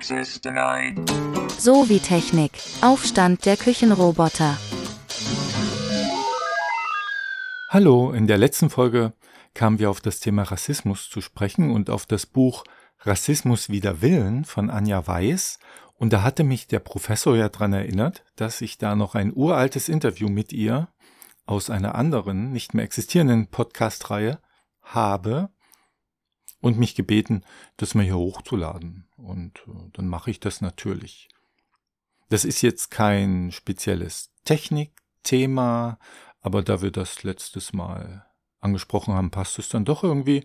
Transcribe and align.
Access 0.00 0.40
denied. 0.40 0.98
So 1.58 1.90
wie 1.90 1.98
Technik. 1.98 2.52
Aufstand 2.80 3.44
der 3.44 3.58
Küchenroboter. 3.58 4.56
Hallo, 7.68 8.10
in 8.12 8.26
der 8.26 8.38
letzten 8.38 8.70
Folge 8.70 9.12
kamen 9.52 9.78
wir 9.78 9.90
auf 9.90 10.00
das 10.00 10.18
Thema 10.18 10.44
Rassismus 10.44 11.10
zu 11.10 11.20
sprechen 11.20 11.70
und 11.70 11.90
auf 11.90 12.06
das 12.06 12.24
Buch 12.24 12.64
Rassismus 13.00 13.68
wider 13.68 14.00
Willen 14.00 14.46
von 14.46 14.70
Anja 14.70 15.06
Weiß. 15.06 15.58
Und 15.98 16.14
da 16.14 16.22
hatte 16.22 16.44
mich 16.44 16.66
der 16.66 16.78
Professor 16.78 17.36
ja 17.36 17.50
dran 17.50 17.74
erinnert, 17.74 18.24
dass 18.36 18.62
ich 18.62 18.78
da 18.78 18.96
noch 18.96 19.14
ein 19.14 19.34
uraltes 19.34 19.90
Interview 19.90 20.30
mit 20.30 20.54
ihr 20.54 20.88
aus 21.44 21.68
einer 21.68 21.94
anderen, 21.94 22.52
nicht 22.52 22.72
mehr 22.72 22.86
existierenden 22.86 23.48
Podcast-Reihe 23.48 24.38
habe 24.80 25.50
und 26.60 26.78
mich 26.78 26.94
gebeten, 26.94 27.44
das 27.76 27.94
mal 27.94 28.04
hier 28.04 28.16
hochzuladen. 28.16 29.08
Und 29.16 29.58
äh, 29.66 29.90
dann 29.92 30.08
mache 30.08 30.30
ich 30.30 30.40
das 30.40 30.60
natürlich. 30.60 31.28
Das 32.28 32.44
ist 32.44 32.62
jetzt 32.62 32.90
kein 32.90 33.50
spezielles 33.50 34.30
Technikthema, 34.44 35.98
aber 36.40 36.62
da 36.62 36.82
wir 36.82 36.90
das 36.90 37.22
letztes 37.22 37.72
Mal 37.72 38.26
angesprochen 38.60 39.14
haben, 39.14 39.30
passt 39.30 39.58
es 39.58 39.68
dann 39.68 39.84
doch 39.84 40.04
irgendwie. 40.04 40.44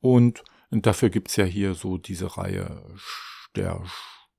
Und, 0.00 0.42
dafür 0.70 1.10
gibt's 1.10 1.36
ja 1.36 1.44
hier 1.44 1.74
so 1.74 1.98
diese 1.98 2.36
Reihe 2.36 2.84
der 3.56 3.82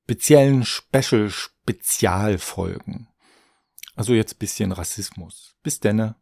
speziellen 0.04 0.66
Special-Spezialfolgen. 0.66 3.08
Also 3.96 4.14
jetzt 4.14 4.40
bisschen 4.40 4.72
Rassismus. 4.72 5.56
Bis 5.62 5.80
denne. 5.80 6.16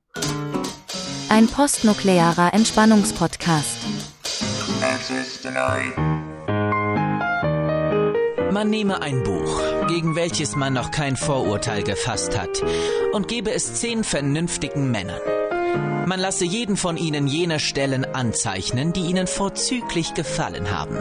Ein 1.29 1.48
postnuklearer 1.48 2.54
Entspannungspodcast. 2.54 4.06
Man 8.52 8.70
nehme 8.70 9.02
ein 9.02 9.23
Buch, 9.23 9.62
gegen 9.88 10.16
welches 10.16 10.55
man 10.55 10.73
noch 10.73 10.91
kein 10.91 11.16
Vorurteil 11.16 11.84
gefasst 11.84 12.40
hat, 12.40 12.63
und 13.13 13.27
gebe 13.27 13.52
es 13.52 13.76
zehn 13.76 14.04
vernünftigen 14.04 14.90
Männern. 14.90 15.21
Man 16.07 16.20
lasse 16.20 16.46
jeden 16.46 16.77
von 16.77 16.98
ihnen 16.98 17.27
jene 17.27 17.60
Stellen 17.60 18.05
anzeichnen, 18.05 18.94
die 18.94 19.02
ihnen 19.02 19.27
vorzüglich 19.27 20.13
gefallen 20.13 20.71
haben. 20.71 20.98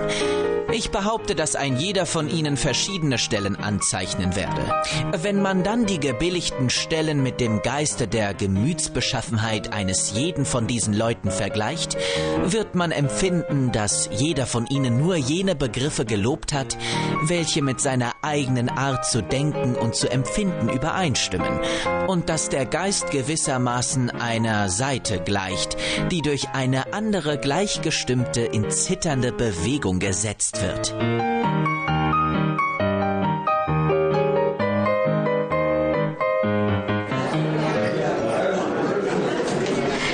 Ich 0.73 0.91
behaupte, 0.91 1.37
dass 1.37 1.55
ein 1.55 1.77
jeder 1.77 2.07
von 2.07 2.29
ihnen 2.29 2.57
verschiedene 2.57 3.19
Stellen 3.19 3.55
anzeichnen 3.55 4.35
werde. 4.35 4.75
Wenn 5.23 5.41
man 5.41 5.63
dann 5.63 5.87
die 5.87 6.01
gebilligten 6.01 6.71
Stellen 6.71 7.23
mit 7.23 7.41
dem 7.41 7.63
Geiste 7.63 8.09
der 8.09 8.35
Gemütsbeschaffenheit 8.35 9.73
eines 9.73 10.13
jeden 10.13 10.45
von 10.45 10.67
diesen 10.67 10.93
Leuten 10.93 11.31
vergleicht, 11.31 11.97
wird 12.45 12.75
man 12.75 12.91
empfinden, 12.91 13.71
dass 13.71 14.11
jeder 14.13 14.45
von 14.45 14.67
ihnen 14.67 14.99
nur 14.99 15.15
jene 15.15 15.55
Begriffe 15.55 16.05
gelobt 16.05 16.53
hat, 16.53 16.77
welche 17.23 17.63
mit 17.63 17.81
seiner 17.81 18.13
eigenen 18.23 18.69
Art 18.69 19.07
zu 19.07 19.23
denken 19.23 19.77
und 19.77 19.95
zu 19.95 20.11
empfinden 20.11 20.69
übereinstimmen, 20.69 21.61
und 22.09 22.29
dass 22.29 22.49
der 22.49 22.67
Geist 22.67 23.13
gewissermaßen 23.13 24.11
einer 24.11 24.69
Seite 24.69 25.21
gleicht, 25.21 25.77
die 26.11 26.23
durch 26.23 26.49
eine 26.53 26.93
andere 26.93 27.39
gleichgestimmte 27.39 28.41
in 28.41 28.69
zitternde 28.71 29.33
Bewegung 29.33 30.01
gesetzt 30.01 30.56
wird. 30.63 30.95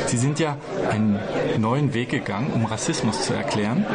Sie 0.07 0.19
sind 0.19 0.39
ja 0.39 0.57
einen 0.91 1.19
neuen 1.59 1.95
Weg 1.95 2.11
gegangen, 2.11 2.53
um 2.53 2.67
Rassismus 2.67 3.23
zu 3.23 3.35
erklären. 3.35 3.87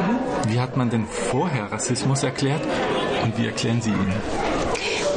Wie 0.47 0.59
hat 0.59 0.75
man 0.75 0.89
denn 0.89 1.05
vorher 1.05 1.71
Rassismus 1.71 2.23
erklärt 2.23 2.61
und 3.23 3.37
wie 3.37 3.45
erklären 3.45 3.81
Sie 3.81 3.91
ihn? 3.91 4.46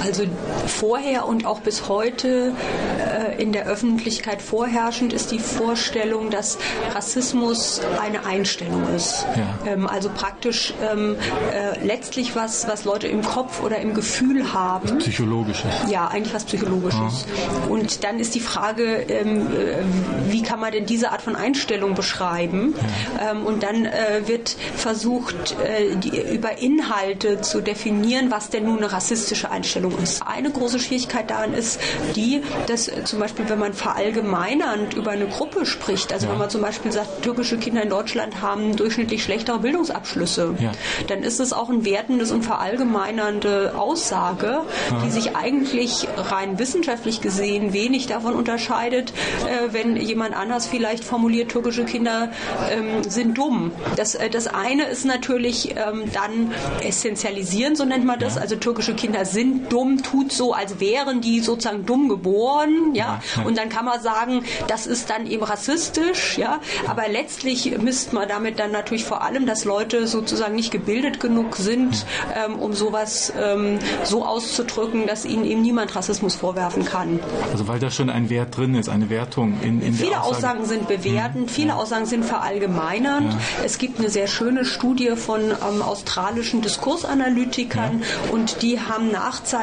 Also 0.03 0.25
vorher 0.67 1.27
und 1.27 1.47
auch 1.47 1.61
bis 1.61 1.89
heute 1.89 2.53
äh, 2.99 3.43
in 3.43 3.53
der 3.53 3.67
Öffentlichkeit 3.67 4.41
vorherrschend 4.43 5.13
ist 5.13 5.31
die 5.31 5.39
Vorstellung, 5.39 6.31
dass 6.31 6.59
Rassismus 6.95 7.81
eine 8.01 8.25
Einstellung 8.25 8.83
ist. 8.95 9.27
Ja. 9.37 9.73
Ähm, 9.73 9.87
also 9.87 10.11
praktisch 10.11 10.75
ähm, 10.91 11.17
äh, 11.53 11.85
letztlich 11.85 12.37
was, 12.37 12.67
was 12.69 12.85
Leute 12.85 13.09
im 13.09 13.23
Kopf 13.23 13.63
oder 13.63 13.79
im 13.79 13.95
Gefühl 13.95 14.53
haben. 14.53 14.99
Psychologisches. 14.99 15.71
Ja, 15.89 16.09
eigentlich 16.09 16.35
was 16.35 16.45
Psychologisches. 16.45 17.27
Und 17.69 18.05
dann 18.05 18.19
ist 18.19 18.35
die 18.35 18.41
Frage, 18.41 19.05
ähm, 19.09 19.47
äh, 19.49 20.31
wie 20.31 20.43
kann 20.43 20.61
man 20.61 20.73
denn 20.73 20.87
diese 20.87 21.11
Art 21.13 21.23
von 21.23 21.37
Einstellung 21.37 21.95
beschreiben? 21.95 22.75
Ähm, 23.21 23.45
und 23.45 23.63
dann 23.63 23.85
äh, 23.85 24.27
wird 24.27 24.57
versucht, 24.77 25.57
äh, 25.65 25.97
die, 25.97 26.35
über 26.35 26.59
Inhalte 26.59 27.41
zu 27.41 27.61
definieren, 27.61 28.31
was 28.31 28.51
denn 28.51 28.65
nun 28.65 28.79
eine 28.79 28.93
rassistische 28.93 29.51
Einstellung 29.51 29.90
ist. 30.03 30.23
Eine 30.27 30.51
große 30.51 30.79
Schwierigkeit 30.79 31.31
daran 31.31 31.55
ist 31.55 31.81
die, 32.17 32.43
dass 32.67 32.89
äh, 32.89 33.05
zum 33.05 33.19
Beispiel, 33.21 33.49
wenn 33.49 33.59
man 33.59 33.73
verallgemeinernd 33.73 34.95
über 34.95 35.11
eine 35.13 35.27
Gruppe 35.27 35.67
spricht, 35.67 36.13
also 36.13 36.27
Ja. 36.27 36.33
wenn 36.33 36.39
man 36.39 36.51
zum 36.51 36.61
Beispiel 36.63 36.93
sagt, 36.93 37.23
türkische 37.23 37.59
Kinder 37.59 37.83
in 37.83 37.89
Deutschland 37.91 38.41
haben 38.43 38.77
durchschnittlich 38.77 39.23
schlechtere 39.25 39.59
Bildungsabschlüsse, 39.59 40.55
Ja. 40.59 40.73
dann 41.09 41.23
ist 41.23 41.41
es 41.41 41.53
auch 41.53 41.69
ein 41.71 41.85
wertendes 41.85 42.31
und 42.33 42.43
verallgemeinernde 42.45 43.75
Aussage, 43.77 44.61
die 45.05 45.11
sich 45.11 45.37
eigentlich 45.37 46.07
rein 46.17 46.59
wissenschaftlich 46.59 47.21
gesehen 47.21 47.73
wenig 47.73 48.07
davon 48.07 48.35
unterscheidet, 48.35 49.13
äh, 49.47 49.73
wenn 49.73 49.97
jemand 49.97 50.35
anders 50.37 50.67
vielleicht 50.67 51.05
formuliert, 51.05 51.51
türkische 51.51 51.85
Kinder 51.85 52.31
ähm, 52.71 53.03
sind 53.09 53.39
dumm. 53.39 53.73
Das, 53.97 54.15
äh, 54.15 54.29
das 54.31 54.47
eine 54.47 54.85
ist 54.85 55.05
natürlich 55.05 55.71
ähm, 55.77 56.05
dann 56.13 56.53
essentialisieren, 56.87 57.77
so 57.77 57.85
nennt 57.85 58.05
man 58.05 58.19
das. 58.19 58.37
Also 58.37 58.57
türkische 58.57 58.95
Kinder 58.95 59.25
sind 59.25 59.73
dumm, 59.73 59.80
tut 60.03 60.33
so, 60.33 60.53
als 60.53 60.81
wären 60.81 61.21
die 61.21 61.41
sozusagen 61.41 61.87
dumm 61.87 62.09
geboren, 62.09 62.95
ja. 62.95 63.21
Ja. 63.37 63.45
Und 63.45 63.59
dann 63.59 63.69
kann 63.69 63.85
man 63.85 64.01
sagen, 64.01 64.45
das 64.69 64.87
ist 64.87 65.11
dann 65.11 65.27
eben 65.27 65.43
rassistisch, 65.43 66.39
ja. 66.39 66.61
Aber 66.87 67.09
letztlich 67.09 67.77
misst 67.79 68.13
man 68.13 68.29
damit 68.29 68.59
dann 68.59 68.73
natürlich 68.73 69.05
vor 69.05 69.23
allem, 69.23 69.47
dass 69.47 69.65
Leute 69.65 70.07
sozusagen 70.07 70.55
nicht 70.55 70.71
gebildet 70.71 71.21
genug 71.21 71.57
sind, 71.57 72.07
ähm, 72.35 72.59
um 72.59 72.73
sowas 72.73 73.33
ähm, 73.39 73.79
so 74.05 74.25
auszudrücken, 74.25 75.07
dass 75.07 75.25
ihnen 75.25 75.45
eben 75.45 75.63
niemand 75.63 75.95
Rassismus 75.95 76.35
vorwerfen 76.35 76.85
kann. 76.85 77.21
Also 77.53 77.69
weil 77.69 77.79
da 77.79 77.91
schon 77.91 78.11
ein 78.11 78.31
Wert 78.31 78.57
drin 78.57 78.75
ist, 78.75 78.89
eine 78.89 79.11
Wertung 79.11 79.61
in, 79.63 79.81
in 79.83 79.95
Viele 79.95 80.11
der 80.11 80.25
Aussage. 80.25 80.61
Aussagen 80.61 80.67
sind 80.67 80.89
bewertend, 80.89 81.51
viele 81.51 81.75
Aussagen 81.77 82.07
sind 82.07 82.25
verallgemeinernd. 82.25 83.35
Es 83.65 83.79
gibt 83.79 83.99
eine 83.99 84.09
sehr 84.11 84.27
schöne 84.27 84.65
Studie 84.65 85.17
von 85.17 85.41
ähm, 85.43 85.83
australischen 85.83 86.63
Diskursanalytikern 86.63 88.03
und 88.33 88.63
die 88.63 88.81
haben 88.81 89.11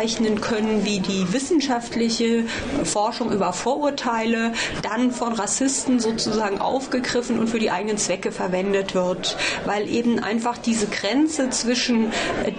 nachzeichnen 0.08 0.40
können, 0.40 0.86
wie 0.86 1.00
die 1.00 1.34
wissenschaftliche 1.34 2.46
Forschung 2.86 3.32
über 3.32 3.52
Vorurteile 3.52 4.54
dann 4.82 5.12
von 5.12 5.34
Rassisten 5.34 6.00
sozusagen 6.00 6.60
aufgegriffen 6.60 7.40
und 7.40 7.50
für 7.50 7.60
die 7.60 7.72
eigenen 7.72 7.98
Zwecke 7.98 8.32
verwendet 8.32 8.96
wird, 8.96 9.38
weil 9.66 9.90
eben 9.90 10.20
einfach 10.20 10.58
diese 10.58 10.88
Grenze 10.88 11.50
zwischen 11.50 12.12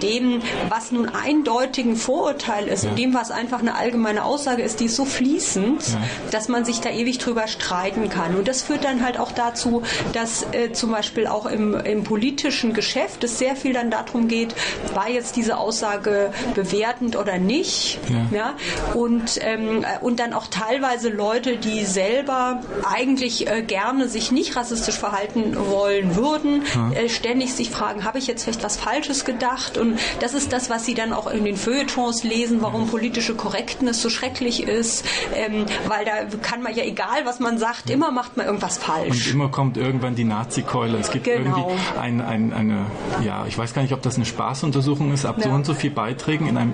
dem, 0.03 0.41
was 0.69 0.91
nun 0.91 1.09
eindeutig 1.09 1.85
ein 1.85 1.95
Vorurteil 1.95 2.67
ist 2.67 2.85
und 2.85 2.97
dem, 2.99 3.13
was 3.13 3.31
einfach 3.31 3.61
eine 3.61 3.75
allgemeine 3.75 4.23
Aussage 4.23 4.61
ist, 4.61 4.79
die 4.79 4.85
ist 4.85 4.95
so 4.95 5.05
fließend, 5.05 5.83
dass 6.31 6.49
man 6.49 6.65
sich 6.65 6.81
da 6.81 6.91
ewig 6.91 7.17
drüber 7.17 7.47
streiten 7.47 8.09
kann. 8.09 8.35
Und 8.35 8.47
das 8.47 8.61
führt 8.61 8.83
dann 8.83 9.03
halt 9.03 9.17
auch 9.17 9.31
dazu, 9.31 9.81
dass 10.13 10.45
äh, 10.51 10.71
zum 10.71 10.91
Beispiel 10.91 11.25
auch 11.25 11.47
im, 11.47 11.73
im 11.73 12.03
politischen 12.03 12.73
Geschäft 12.73 13.23
es 13.23 13.39
sehr 13.39 13.55
viel 13.55 13.73
dann 13.73 13.89
darum 13.89 14.27
geht, 14.27 14.53
war 14.93 15.09
jetzt 15.09 15.35
diese 15.35 15.57
Aussage 15.57 16.31
bewertend 16.53 17.15
oder 17.15 17.38
nicht. 17.39 17.99
Ja. 18.31 18.53
Und, 18.93 19.39
ähm, 19.41 19.83
äh, 19.83 20.03
und 20.03 20.19
dann 20.19 20.33
auch 20.33 20.47
teilweise 20.47 21.09
Leute, 21.09 21.57
die 21.57 21.85
selber 21.85 22.61
eigentlich 22.89 23.47
äh, 23.49 23.61
gerne 23.61 24.07
sich 24.07 24.31
nicht 24.31 24.55
rassistisch 24.55 24.97
verhalten 24.97 25.55
wollen 25.57 26.15
würden, 26.15 26.63
äh, 26.95 27.09
ständig 27.09 27.53
sich 27.53 27.69
fragen, 27.69 28.03
habe 28.03 28.17
ich 28.19 28.27
jetzt 28.27 28.43
vielleicht 28.43 28.63
was 28.63 28.77
Falsches 28.77 29.25
gedacht? 29.25 29.77
Und 29.77 29.99
das 30.19 30.33
ist 30.33 30.51
das, 30.53 30.69
was 30.69 30.85
sie 30.85 30.93
dann 30.93 31.13
auch 31.13 31.27
in 31.31 31.45
den 31.45 31.55
Feuilletons 31.57 32.23
lesen, 32.23 32.61
warum 32.61 32.87
politische 32.87 33.35
Korrektness 33.35 34.01
so 34.01 34.09
schrecklich 34.09 34.63
ist, 34.63 35.05
ähm, 35.35 35.65
weil 35.87 36.05
da 36.05 36.37
kann 36.41 36.61
man 36.61 36.75
ja 36.75 36.83
egal, 36.83 37.25
was 37.25 37.39
man 37.39 37.57
sagt, 37.57 37.89
immer 37.89 38.11
macht 38.11 38.37
man 38.37 38.45
irgendwas 38.45 38.77
Und 38.77 38.83
falsch. 38.83 39.31
immer 39.31 39.49
kommt 39.49 39.77
irgendwann 39.77 40.15
die 40.15 40.23
Nazi-Keule. 40.23 40.97
Es 40.97 41.11
gibt 41.11 41.25
Genau. 41.25 41.69
irgendwie 41.69 41.99
ein, 41.99 42.21
ein, 42.21 42.53
eine, 42.53 42.85
ja, 43.23 43.45
ich 43.47 43.57
weiß 43.57 43.73
gar 43.73 43.81
nicht, 43.81 43.93
ob 43.93 44.01
das 44.01 44.15
eine 44.15 44.25
Spaßuntersuchung 44.25 45.11
ist, 45.13 45.25
ab 45.25 45.35
so 45.39 45.49
Ja. 45.49 45.55
und 45.55 45.65
so 45.65 45.73
viel 45.73 45.91
Beiträgen 45.91 46.47
in 46.47 46.57
einem 46.57 46.73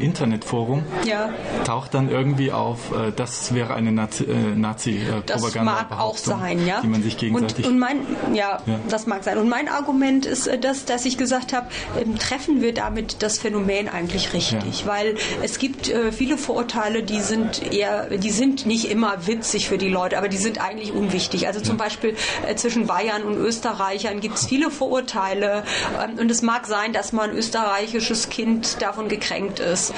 Forum, 0.56 0.84
Ja. 1.04 1.34
taucht 1.66 1.94
dann 1.94 2.10
irgendwie 2.10 2.54
auf, 2.54 2.92
äh, 2.94 3.12
das 3.14 3.54
wäre 3.54 3.74
eine 3.74 3.92
Nazi-Propaganda, 3.92 4.56
Nazi, 4.56 4.92
äh, 4.92 5.22
Das 5.26 5.42
Propaganda- 5.42 5.72
mag 5.90 6.00
auch 6.00 6.16
sein, 6.18 6.66
ja. 6.66 6.80
die 6.82 6.88
man 6.88 7.04
sich 7.04 7.18
gegenseitig... 7.18 7.66
Und, 7.66 7.74
und 7.74 7.80
mein, 7.80 7.98
ja, 8.34 8.60
Ja. 8.66 8.80
das 8.88 9.06
mag 9.06 9.26
sein. 9.26 9.38
Und 9.38 9.50
mein 9.50 9.68
Argument 9.68 10.26
ist, 10.26 10.48
äh, 10.48 10.58
dass, 10.58 10.86
dass 10.86 11.04
ich 11.04 11.18
gesagt 11.18 11.52
habe, 11.52 11.68
ähm, 12.00 12.18
treffen 12.18 12.62
wir 12.62 12.74
damit 12.74 13.22
das 13.22 13.38
Phänomen 13.38 13.90
eigentlich 13.90 14.32
richtig, 14.32 14.82
Ja. 14.82 14.88
weil 14.88 15.16
es 15.44 15.60
gibt 15.60 15.90
äh, 15.90 16.14
viele 16.14 16.38
Vorurteile, 16.38 17.04
die 17.04 17.20
sind 17.20 17.74
eher, 17.74 18.06
die 18.18 18.32
sind 18.32 18.66
nicht 18.66 18.90
immer 18.90 19.28
witzig 19.28 19.68
für 19.68 19.78
die 19.78 19.90
Leute, 19.90 20.18
aber 20.18 20.30
die 20.30 20.38
sind 20.38 20.62
eigentlich 20.64 20.94
unwichtig. 20.94 21.48
Also 21.48 21.60
zum 21.60 21.76
Beispiel 21.76 22.16
äh, 22.48 22.56
zwischen 22.56 22.88
Bayern 22.88 23.24
und 23.24 23.36
Österreichern 23.36 24.22
gibt 24.22 24.36
es 24.36 24.46
viele 24.46 24.72
Vorurteile 24.72 25.64
ähm, 26.02 26.18
und 26.18 26.32
es 26.32 26.42
mag 26.42 26.66
sein, 26.66 26.94
dass 26.94 27.12
mal 27.12 27.30
ein 27.30 27.36
österreichisches 27.36 28.30
Kind 28.30 28.82
davon 28.82 29.10
gekränkt 29.10 29.60
ist. 29.60 29.94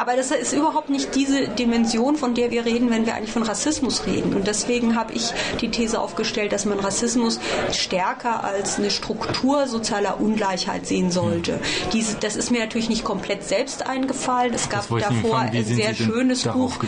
Aber 0.00 0.16
das 0.16 0.30
ist 0.30 0.54
überhaupt 0.54 0.88
nicht 0.88 1.14
diese 1.14 1.46
Dimension, 1.48 2.16
von 2.16 2.32
der 2.32 2.50
wir 2.50 2.64
reden, 2.64 2.88
wenn 2.88 3.04
wir 3.04 3.14
eigentlich 3.14 3.32
von 3.32 3.42
Rassismus 3.42 4.06
reden. 4.06 4.34
Und 4.34 4.46
deswegen 4.46 4.96
habe 4.96 5.12
ich 5.12 5.30
die 5.60 5.70
These 5.70 6.00
aufgestellt, 6.00 6.52
dass 6.52 6.64
man 6.64 6.80
Rassismus 6.80 7.38
stärker 7.70 8.42
als 8.42 8.78
eine 8.78 8.90
Struktur 8.90 9.66
sozialer 9.66 10.18
Ungleichheit 10.18 10.86
sehen 10.86 11.10
sollte. 11.10 11.60
Diese, 11.92 12.16
das 12.16 12.36
ist 12.36 12.50
mir 12.50 12.60
natürlich 12.60 12.88
nicht 12.88 13.04
komplett 13.04 13.44
selbst 13.44 13.86
eingefallen. 13.86 14.54
Es 14.54 14.70
gab 14.70 14.88
davor 14.88 15.30
fragen, 15.32 15.54
ein 15.58 15.64
sehr 15.66 15.94
schönes 15.94 16.44
Buch 16.44 16.78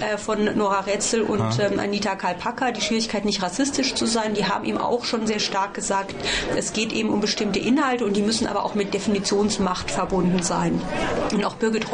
äh, 0.00 0.16
von 0.16 0.42
Nora 0.56 0.80
Retzel 0.80 1.20
und 1.20 1.58
ähm, 1.58 1.78
Anita 1.78 2.14
Kalpaka, 2.14 2.72
die 2.72 2.80
Schwierigkeit 2.80 3.26
nicht 3.26 3.42
rassistisch 3.42 3.92
zu 3.92 4.06
sein. 4.06 4.32
Die 4.32 4.46
haben 4.46 4.64
ihm 4.64 4.78
auch 4.78 5.04
schon 5.04 5.26
sehr 5.26 5.40
stark 5.40 5.74
gesagt, 5.74 6.14
es 6.56 6.72
geht 6.72 6.94
eben 6.94 7.10
um 7.10 7.20
bestimmte 7.20 7.58
Inhalte 7.58 8.06
und 8.06 8.16
die 8.16 8.22
müssen 8.22 8.46
aber 8.46 8.64
auch 8.64 8.74
mit 8.74 8.94
Definitionsmacht 8.94 9.90
verbunden 9.90 10.42
sein. 10.42 10.80
Und 11.34 11.44
auch 11.44 11.56
Birgit 11.56 11.92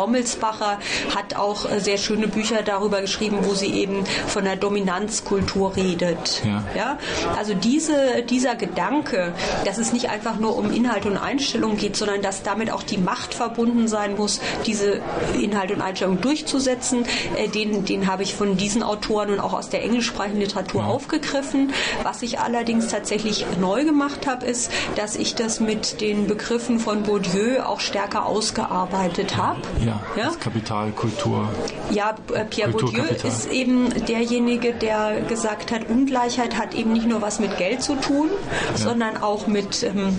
Rommelsbacher 0.58 0.78
hat 1.14 1.36
auch 1.36 1.70
äh, 1.70 1.80
sehr 1.80 1.98
schöne 1.98 2.28
Bücher 2.28 2.62
darüber 2.62 3.00
geschrieben, 3.00 3.38
wo 3.42 3.54
sie 3.54 3.72
eben 3.72 4.04
von 4.26 4.44
der 4.44 4.56
Dominanzkultur 4.56 5.76
redet. 5.76 6.42
Ja. 6.76 6.98
Also 7.36 7.54
diese, 7.54 8.22
dieser 8.28 8.54
Gedanke, 8.54 9.32
dass 9.64 9.78
es 9.78 9.92
nicht 9.92 10.10
einfach 10.10 10.38
nur 10.38 10.56
um 10.56 10.72
Inhalte 10.72 11.08
und 11.08 11.16
Einstellungen 11.16 11.76
geht, 11.76 11.96
sondern 11.96 12.22
dass 12.22 12.42
damit 12.42 12.70
auch 12.70 12.82
die 12.82 12.98
Macht 12.98 13.34
verbunden 13.34 13.88
sein 13.88 14.16
muss, 14.16 14.40
diese 14.66 15.00
Inhalte 15.40 15.74
und 15.74 15.82
Einstellungen 15.82 16.20
durchzusetzen, 16.20 17.04
äh, 17.36 17.48
den, 17.48 17.84
den 17.84 18.06
habe 18.06 18.22
ich 18.22 18.34
von 18.34 18.56
diesen 18.56 18.82
Autoren 18.82 19.30
und 19.30 19.40
auch 19.40 19.52
aus 19.52 19.70
der 19.70 19.84
englischsprachigen 19.84 20.40
Literatur 20.40 20.84
aufgegriffen. 20.84 21.72
Was 22.02 22.22
ich 22.22 22.38
allerdings 22.38 22.88
tatsächlich 22.88 23.46
neu 23.60 23.84
gemacht 23.84 24.26
habe, 24.26 24.46
ist, 24.46 24.70
dass 24.96 25.16
ich 25.16 25.34
das 25.34 25.60
mit 25.60 26.00
den 26.00 26.26
Begriffen 26.26 26.78
von 26.78 27.02
Bourdieu 27.02 27.62
auch 27.62 27.80
stärker 27.80 28.26
ausgearbeitet 28.26 29.36
habe. 29.36 29.60
ja, 29.84 30.00
Ja? 30.16 30.30
Kapital, 30.48 30.92
Kultur. 30.92 31.46
Ja, 31.90 32.16
äh, 32.32 32.42
Pierre 32.46 32.70
Bourdieu 32.70 33.02
ist 33.22 33.52
eben 33.52 33.90
derjenige, 34.06 34.72
der 34.72 35.20
gesagt 35.28 35.70
hat, 35.70 35.90
Ungleichheit 35.90 36.56
hat 36.56 36.74
eben 36.74 36.94
nicht 36.94 37.06
nur 37.06 37.20
was 37.20 37.38
mit 37.38 37.58
Geld 37.58 37.82
zu 37.82 37.96
tun, 37.96 38.30
sondern 38.74 39.18
auch 39.18 39.46
mit 39.46 39.82
ähm, 39.82 40.18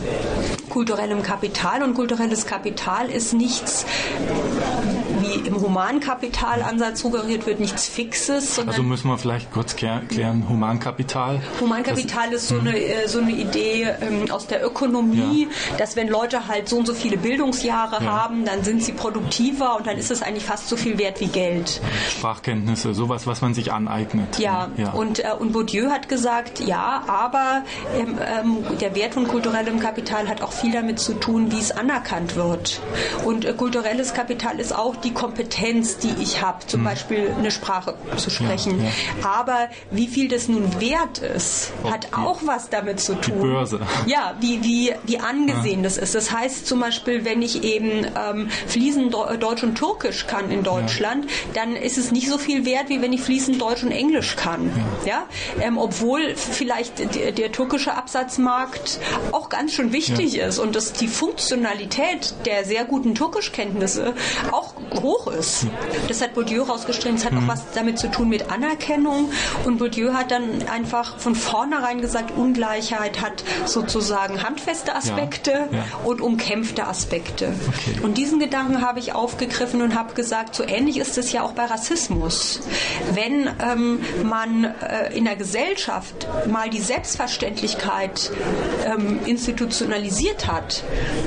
kulturellem 0.69 1.23
Kapital. 1.23 1.81
Und 1.81 1.95
kulturelles 1.95 2.45
Kapital 2.45 3.09
ist 3.09 3.33
nichts, 3.33 3.87
im 5.49 5.59
Humankapitalansatz 5.61 6.99
suggeriert 7.01 7.45
wird, 7.45 7.59
nichts 7.59 7.87
Fixes, 7.87 8.59
Also 8.65 8.83
müssen 8.83 9.07
wir 9.09 9.17
vielleicht 9.17 9.51
kurz 9.51 9.73
klär- 9.75 10.05
klären, 10.07 10.47
Humankapital. 10.47 11.41
Humankapital 11.59 12.31
ist 12.33 12.47
so 12.47 12.59
eine, 12.59 12.77
äh, 12.77 13.07
so 13.07 13.19
eine 13.19 13.31
Idee 13.31 13.87
ähm, 14.01 14.29
aus 14.31 14.47
der 14.47 14.65
Ökonomie, 14.65 15.47
dass 15.77 15.95
wenn 15.95 16.07
Leute 16.07 16.47
halt 16.47 16.69
so 16.69 16.77
und 16.77 16.85
so 16.87 16.93
viele 16.93 17.17
Bildungsjahre 17.17 18.03
Ja. 18.03 18.11
haben, 18.11 18.45
dann 18.45 18.63
sind 18.63 18.83
sie 18.83 18.91
produktiver 18.93 19.75
und 19.77 19.87
dann 19.87 19.97
ist 19.97 20.11
es 20.11 20.21
eigentlich 20.21 20.45
fast 20.45 20.69
so 20.69 20.77
viel 20.77 20.97
wert 20.97 21.19
wie 21.19 21.27
Geld. 21.27 21.81
Sprachkenntnisse, 22.09 22.93
sowas, 22.93 23.25
was 23.27 23.41
man 23.41 23.53
sich 23.53 23.71
aneignet. 23.71 24.39
Ja, 24.39 24.69
ja. 24.77 24.91
Und, 24.91 25.19
äh, 25.19 25.31
und 25.37 25.53
Bourdieu 25.53 25.89
hat 25.89 26.09
gesagt, 26.09 26.59
ja, 26.59 27.03
aber 27.07 27.63
ähm, 27.97 28.17
ähm, 28.25 28.77
der 28.79 28.95
Wert 28.95 29.13
von 29.15 29.27
kulturellem 29.27 29.79
Kapital 29.79 30.27
hat 30.27 30.41
auch 30.41 30.51
viel 30.51 30.71
damit 30.71 30.99
zu 30.99 31.13
tun, 31.13 31.51
wie 31.51 31.59
es 31.59 31.71
anerkannt 31.71 32.35
wird. 32.35 32.81
Und 33.25 33.45
äh, 33.45 33.53
kulturelles 33.53 34.13
Kapital 34.13 34.59
ist 34.59 34.75
auch 34.75 34.95
die 34.95 35.11
Kompetenz, 35.13 35.48
die 35.49 36.21
ich 36.21 36.41
habe, 36.41 36.65
zum 36.67 36.83
Beispiel 36.83 37.33
eine 37.37 37.51
Sprache 37.51 37.95
zu 38.17 38.29
sprechen. 38.29 38.73
Hm. 38.79 38.85
ja. 38.85 38.91
Aber 39.23 39.67
wie 39.91 40.07
viel 40.07 40.27
das 40.29 40.47
nun 40.47 40.79
wert 40.79 41.19
ist, 41.19 41.71
hat 41.89 42.05
die- 42.09 42.13
auch 42.15 42.39
was 42.45 42.69
damit 42.69 42.99
zu 42.99 43.15
tun. 43.15 43.39
Börse. 43.41 43.79
Ja, 44.05 44.35
wie, 44.39 44.63
wie, 44.63 44.93
wie 45.05 45.19
angesehen 45.19 45.83
das 45.83 45.97
ist. 45.97 46.15
Das 46.15 46.31
heißt 46.31 46.65
zum 46.67 46.79
Beispiel, 46.79 47.25
wenn 47.25 47.41
ich 47.41 47.63
eben 47.63 48.05
ähm, 48.17 48.49
fließend 48.67 49.13
Deu- 49.13 49.37
Deutsch 49.37 49.63
und 49.63 49.75
Türkisch 49.75 50.25
kann 50.27 50.49
in 50.51 50.63
Deutschland, 50.63 51.27
dann 51.53 51.75
ist 51.75 51.97
es 51.97 52.11
nicht 52.11 52.29
so 52.29 52.37
viel 52.37 52.65
wert, 52.65 52.89
wie 52.89 53.01
wenn 53.01 53.13
ich 53.13 53.21
fließend 53.21 53.61
Deutsch 53.61 53.83
und 53.83 53.91
Englisch 53.91 54.35
kann. 54.35 54.71
Ja? 55.05 55.23
Ähm, 55.61 55.77
obwohl 55.77 56.35
vielleicht 56.35 57.15
der, 57.15 57.31
der 57.31 57.51
türkische 57.51 57.93
Absatzmarkt 57.95 58.99
auch 59.31 59.49
ganz 59.49 59.73
schön 59.73 59.91
wichtig 59.91 60.37
ist 60.37 60.59
und 60.59 60.75
dass 60.75 60.93
die 60.93 61.07
Funktionalität 61.07 62.33
der 62.45 62.63
sehr 62.65 62.85
guten 62.85 63.15
Türkischkenntnisse 63.15 64.13
auch 64.51 64.73
hoch 65.01 65.28
ist. 65.29 65.67
Das 66.07 66.21
hat 66.21 66.33
Bourdieu 66.33 66.63
rausgestrichen. 66.63 67.17
Es 67.17 67.25
hat 67.25 67.33
Mhm. 67.33 67.43
auch 67.49 67.53
was 67.53 67.63
damit 67.73 67.99
zu 67.99 68.09
tun 68.09 68.29
mit 68.29 68.51
Anerkennung. 68.51 69.31
Und 69.65 69.77
Bourdieu 69.77 70.13
hat 70.13 70.31
dann 70.31 70.67
einfach 70.71 71.17
von 71.19 71.35
vornherein 71.35 72.01
gesagt, 72.01 72.35
Ungleichheit 72.37 73.21
hat 73.21 73.43
sozusagen 73.65 74.43
handfeste 74.43 74.95
Aspekte 74.95 75.67
ja. 75.71 75.83
und 76.03 76.21
umkämpfte 76.21 76.87
Aspekte. 76.87 77.53
Okay. 77.67 77.99
Und 78.03 78.17
diesen 78.17 78.39
Gedanken 78.39 78.81
habe 78.81 78.99
ich 78.99 79.13
aufgegriffen 79.13 79.81
und 79.81 79.95
habe 79.95 80.13
gesagt, 80.13 80.55
so 80.55 80.63
ähnlich 80.63 80.97
ist 80.97 81.17
es 81.17 81.31
ja 81.31 81.43
auch 81.43 81.51
bei 81.53 81.65
Rassismus. 81.65 82.61
Wenn 83.13 83.49
ähm, 83.61 83.99
man 84.23 84.63
äh, 84.63 85.13
in 85.15 85.25
der 85.25 85.35
Gesellschaft 85.35 86.27
mal 86.47 86.69
die 86.69 86.79
Selbstverständlichkeit 86.81 88.31
ähm, 88.85 89.19
institutionalisiert 89.25 90.47
hat, 90.47 90.83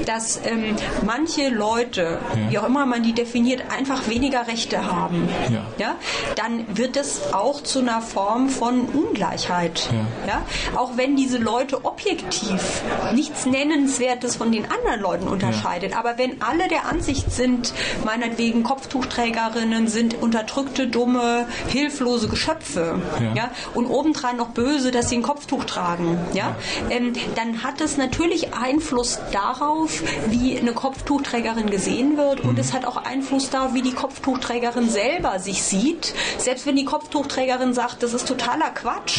dass 0.06 0.40
ähm, 0.44 0.76
manche 1.04 1.48
Leute, 1.48 2.18
Ja. 2.34 2.50
wie 2.50 2.58
auch 2.58 2.66
immer 2.66 2.86
man 2.86 3.02
die 3.02 3.12
definiert, 3.12 3.62
einfach 3.70 3.91
weniger 4.08 4.46
Rechte 4.46 4.86
haben, 4.90 5.28
Ja. 5.50 5.62
Ja, 5.78 5.94
dann 6.36 6.64
wird 6.76 6.96
es 6.96 7.32
auch 7.32 7.62
zu 7.62 7.80
einer 7.80 8.00
Form 8.02 8.48
von 8.48 8.80
Ungleichheit. 8.82 9.88
Ja. 10.26 10.42
Auch 10.76 10.96
wenn 10.96 11.16
diese 11.16 11.38
Leute 11.38 11.84
objektiv 11.84 12.82
nichts 13.14 13.46
Nennenswertes 13.46 14.36
von 14.36 14.52
den 14.52 14.64
anderen 14.70 15.00
Leuten 15.00 15.28
unterscheidet. 15.28 15.96
Aber 15.96 16.18
wenn 16.18 16.40
alle 16.42 16.68
der 16.68 16.86
Ansicht 16.86 17.30
sind, 17.32 17.72
meinetwegen 18.04 18.62
Kopftuchträgerinnen 18.62 19.88
sind 19.88 20.20
unterdrückte, 20.22 20.86
dumme, 20.86 21.46
hilflose 21.68 22.28
Geschöpfe 22.28 23.00
Ja. 23.20 23.34
ja. 23.34 23.50
und 23.74 23.86
obendrein 23.86 24.36
noch 24.36 24.48
böse, 24.50 24.90
dass 24.90 25.08
sie 25.08 25.16
ein 25.16 25.22
Kopftuch 25.22 25.64
tragen, 25.64 26.18
ja, 26.34 26.56
Ähm, 26.90 27.12
dann 27.36 27.62
hat 27.62 27.80
es 27.80 27.96
natürlich 27.96 28.54
Einfluss 28.54 29.18
darauf, 29.32 30.02
wie 30.28 30.58
eine 30.58 30.72
Kopftuchträgerin 30.72 31.70
gesehen 31.70 32.16
wird 32.16 32.42
Mhm. 32.42 32.50
und 32.50 32.58
es 32.58 32.72
hat 32.72 32.84
auch 32.84 32.96
Einfluss 32.96 33.50
darauf, 33.50 33.74
wie 33.74 33.81
die 33.82 33.92
Kopftuchträgerin 33.92 34.88
selber 34.88 35.38
sich 35.38 35.62
sieht. 35.62 36.14
Selbst 36.38 36.66
wenn 36.66 36.76
die 36.76 36.84
Kopftuchträgerin 36.84 37.74
sagt, 37.74 38.02
das 38.02 38.14
ist 38.14 38.26
totaler 38.28 38.70
Quatsch, 38.70 39.18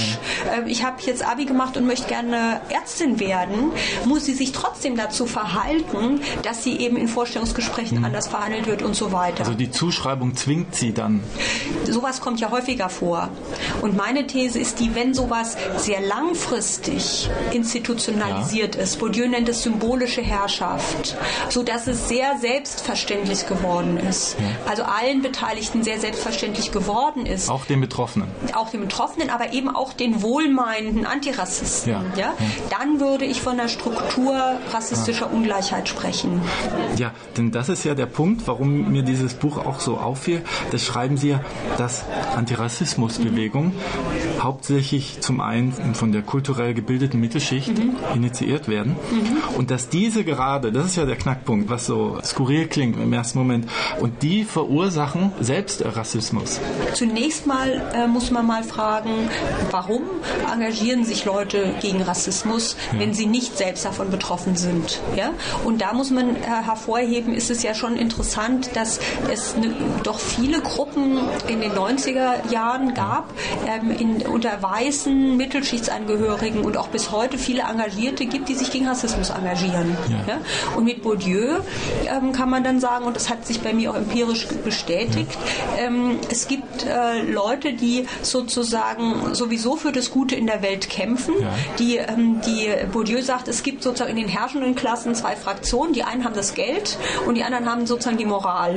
ähm, 0.55 0.67
ich 0.67 0.83
habe 0.83 1.01
jetzt 1.01 1.25
Abi 1.25 1.45
gemacht 1.45 1.77
und 1.77 1.85
möchte 1.85 2.07
gerne 2.07 2.61
Ärztin 2.69 3.19
werden, 3.19 3.71
muss 4.05 4.25
sie 4.25 4.33
sich 4.33 4.51
trotzdem 4.51 4.95
dazu 4.95 5.25
verhalten, 5.25 6.21
dass 6.43 6.63
sie 6.63 6.77
eben 6.77 6.97
in 6.97 7.07
Vorstellungsgesprächen 7.07 8.03
anders 8.03 8.27
verhandelt 8.27 8.67
wird 8.67 8.81
und 8.81 8.95
so 8.95 9.11
weiter. 9.11 9.43
Mhm. 9.43 9.47
Also 9.47 9.53
die 9.53 9.71
Zuschreibung 9.71 10.35
zwingt 10.35 10.75
sie 10.75 10.93
dann. 10.93 11.23
Sowas 11.89 12.21
kommt 12.21 12.39
ja 12.39 12.51
häufiger 12.51 12.89
vor. 12.89 13.29
Und 13.81 13.95
meine 13.95 14.27
These 14.27 14.59
ist 14.59 14.79
die, 14.79 14.95
wenn 14.95 15.13
sowas 15.13 15.57
sehr 15.77 16.01
langfristig 16.01 17.29
institutionalisiert 17.51 18.75
ist, 18.75 18.99
Bourdieu 18.99 19.27
nennt 19.27 19.49
es 19.49 19.63
symbolische 19.63 20.21
Herrschaft, 20.21 21.15
so 21.49 21.63
dass 21.63 21.87
es 21.87 22.07
sehr 22.07 22.37
selbstverständlich 22.39 23.47
geworden 23.47 23.97
ist. 23.97 24.35
Also 24.67 24.83
allen 24.83 25.21
Beteiligten 25.21 25.83
sehr 25.83 25.99
selbstverständlich 25.99 26.71
geworden 26.71 27.25
ist. 27.25 27.49
Auch 27.49 27.65
den 27.65 27.81
Betroffenen. 27.81 28.27
Auch 28.53 28.69
den 28.69 28.81
Betroffenen, 28.81 29.29
aber 29.29 29.53
eben 29.53 29.73
auch 29.73 29.93
den 29.93 30.21
wohlmeinenden 30.21 31.05
Antirassisten. 31.05 31.91
Ja. 31.91 32.03
Ja. 32.17 32.33
Dann 32.69 32.99
würde 32.99 33.25
ich 33.25 33.41
von 33.41 33.57
der 33.57 33.67
Struktur 33.67 34.35
rassistischer 34.71 35.31
Ungleichheit 35.31 35.89
sprechen. 35.89 36.41
Ja, 36.97 37.11
denn 37.37 37.51
das 37.51 37.69
ist 37.69 37.83
ja 37.83 37.95
der 37.95 38.05
Punkt, 38.05 38.47
warum 38.47 38.91
mir 38.91 39.03
dieses 39.03 39.33
Buch 39.33 39.57
auch 39.57 39.79
so 39.79 39.97
auffiel. 39.97 40.43
Das 40.71 40.83
schreiben 40.83 41.17
Sie 41.17 41.29
ja, 41.29 41.41
dass 41.77 42.05
Antirassismusbewegungen 42.35 43.73
hauptsächlich 44.39 45.21
zum 45.21 45.41
einen 45.41 45.95
von 45.95 46.11
der 46.11 46.21
kulturell 46.21 46.73
gebildeten 46.73 47.19
Mittelschicht 47.19 47.71
initiiert 48.13 48.67
werden 48.67 48.95
und 49.57 49.71
dass 49.71 49.89
diese 49.89 50.23
gerade, 50.23 50.71
das 50.71 50.85
ist 50.85 50.95
ja 50.95 51.05
der 51.05 51.15
Knackpunkt, 51.15 51.69
was 51.69 51.85
so 51.85 52.17
skurril 52.23 52.67
klingt 52.67 52.99
im 52.99 53.13
ersten 53.13 53.39
Moment, 53.39 53.69
und 53.99 54.23
die 54.23 54.42
verursachen 54.43 55.31
selbst 55.39 55.83
Rassismus. 55.85 56.59
Zunächst 56.93 57.45
mal 57.45 57.91
äh, 57.93 58.07
muss 58.07 58.31
man 58.31 58.45
mal 58.45 58.63
fragen, 58.63 59.29
warum 59.71 60.03
engagieren 60.51 61.05
sich 61.05 61.25
Leute 61.25 61.73
gegen 61.81 62.01
Rassismus, 62.01 62.75
ja. 62.91 62.99
wenn 62.99 63.13
sie 63.13 63.25
nicht 63.25 63.57
selbst 63.57 63.85
davon 63.85 64.09
betroffen 64.09 64.55
sind. 64.55 65.01
Ja? 65.15 65.31
Und 65.63 65.81
da 65.81 65.93
muss 65.93 66.11
man 66.11 66.35
äh, 66.35 66.39
hervorheben, 66.41 67.33
ist 67.33 67.49
es 67.49 67.63
ja 67.63 67.73
schon 67.73 67.95
interessant, 67.95 68.75
dass 68.75 68.99
es 69.31 69.55
ne, 69.57 69.73
doch 70.03 70.19
viele 70.19 70.61
Gruppen 70.61 71.19
in 71.47 71.61
den 71.61 71.73
90er 71.73 72.51
Jahren 72.51 72.93
gab, 72.93 73.33
ähm, 73.67 73.91
in, 73.91 74.21
unter 74.27 74.61
weißen 74.61 75.37
Mittelschichtsangehörigen 75.37 76.63
und 76.63 76.77
auch 76.77 76.87
bis 76.87 77.11
heute 77.11 77.37
viele 77.37 77.63
Engagierte 77.63 78.25
gibt, 78.25 78.49
die 78.49 78.55
sich 78.55 78.71
gegen 78.71 78.87
Rassismus 78.87 79.29
engagieren. 79.29 79.97
Ja. 80.09 80.33
Ja? 80.33 80.41
Und 80.75 80.85
mit 80.85 81.01
Bourdieu 81.01 81.59
ähm, 82.07 82.31
kann 82.31 82.49
man 82.49 82.63
dann 82.63 82.79
sagen, 82.79 83.05
und 83.05 83.15
das 83.15 83.29
hat 83.29 83.45
sich 83.45 83.61
bei 83.61 83.73
mir 83.73 83.91
auch 83.91 83.95
empirisch 83.95 84.32
bestätigt, 84.63 85.37
ähm, 85.77 86.19
es 86.29 86.47
gibt 86.47 86.85
äh, 86.85 87.21
Leute, 87.21 87.73
die 87.73 88.05
sozusagen 88.21 89.33
sowieso 89.33 89.75
für 89.75 89.91
das 89.91 90.11
Gute 90.11 90.35
in 90.35 90.47
der 90.47 90.61
Welt 90.61 90.89
kämpfen, 90.89 91.33
ja. 91.39 91.53
die, 91.79 91.97
ähm, 91.97 92.41
die 92.45 92.69
Bourdieu 92.91 93.21
sagt, 93.21 93.47
es 93.47 93.63
gibt 93.63 93.83
sozusagen 93.83 94.11
in 94.11 94.17
den 94.17 94.27
herrschenden 94.27 94.75
Klassen 94.75 95.15
zwei 95.15 95.35
Fraktionen, 95.35 95.93
die 95.93 96.03
einen 96.03 96.23
haben 96.23 96.35
das 96.35 96.53
Geld 96.53 96.97
und 97.25 97.35
die 97.35 97.43
anderen 97.43 97.69
haben 97.69 97.85
sozusagen 97.85 98.17
die 98.17 98.25
Moral. 98.25 98.75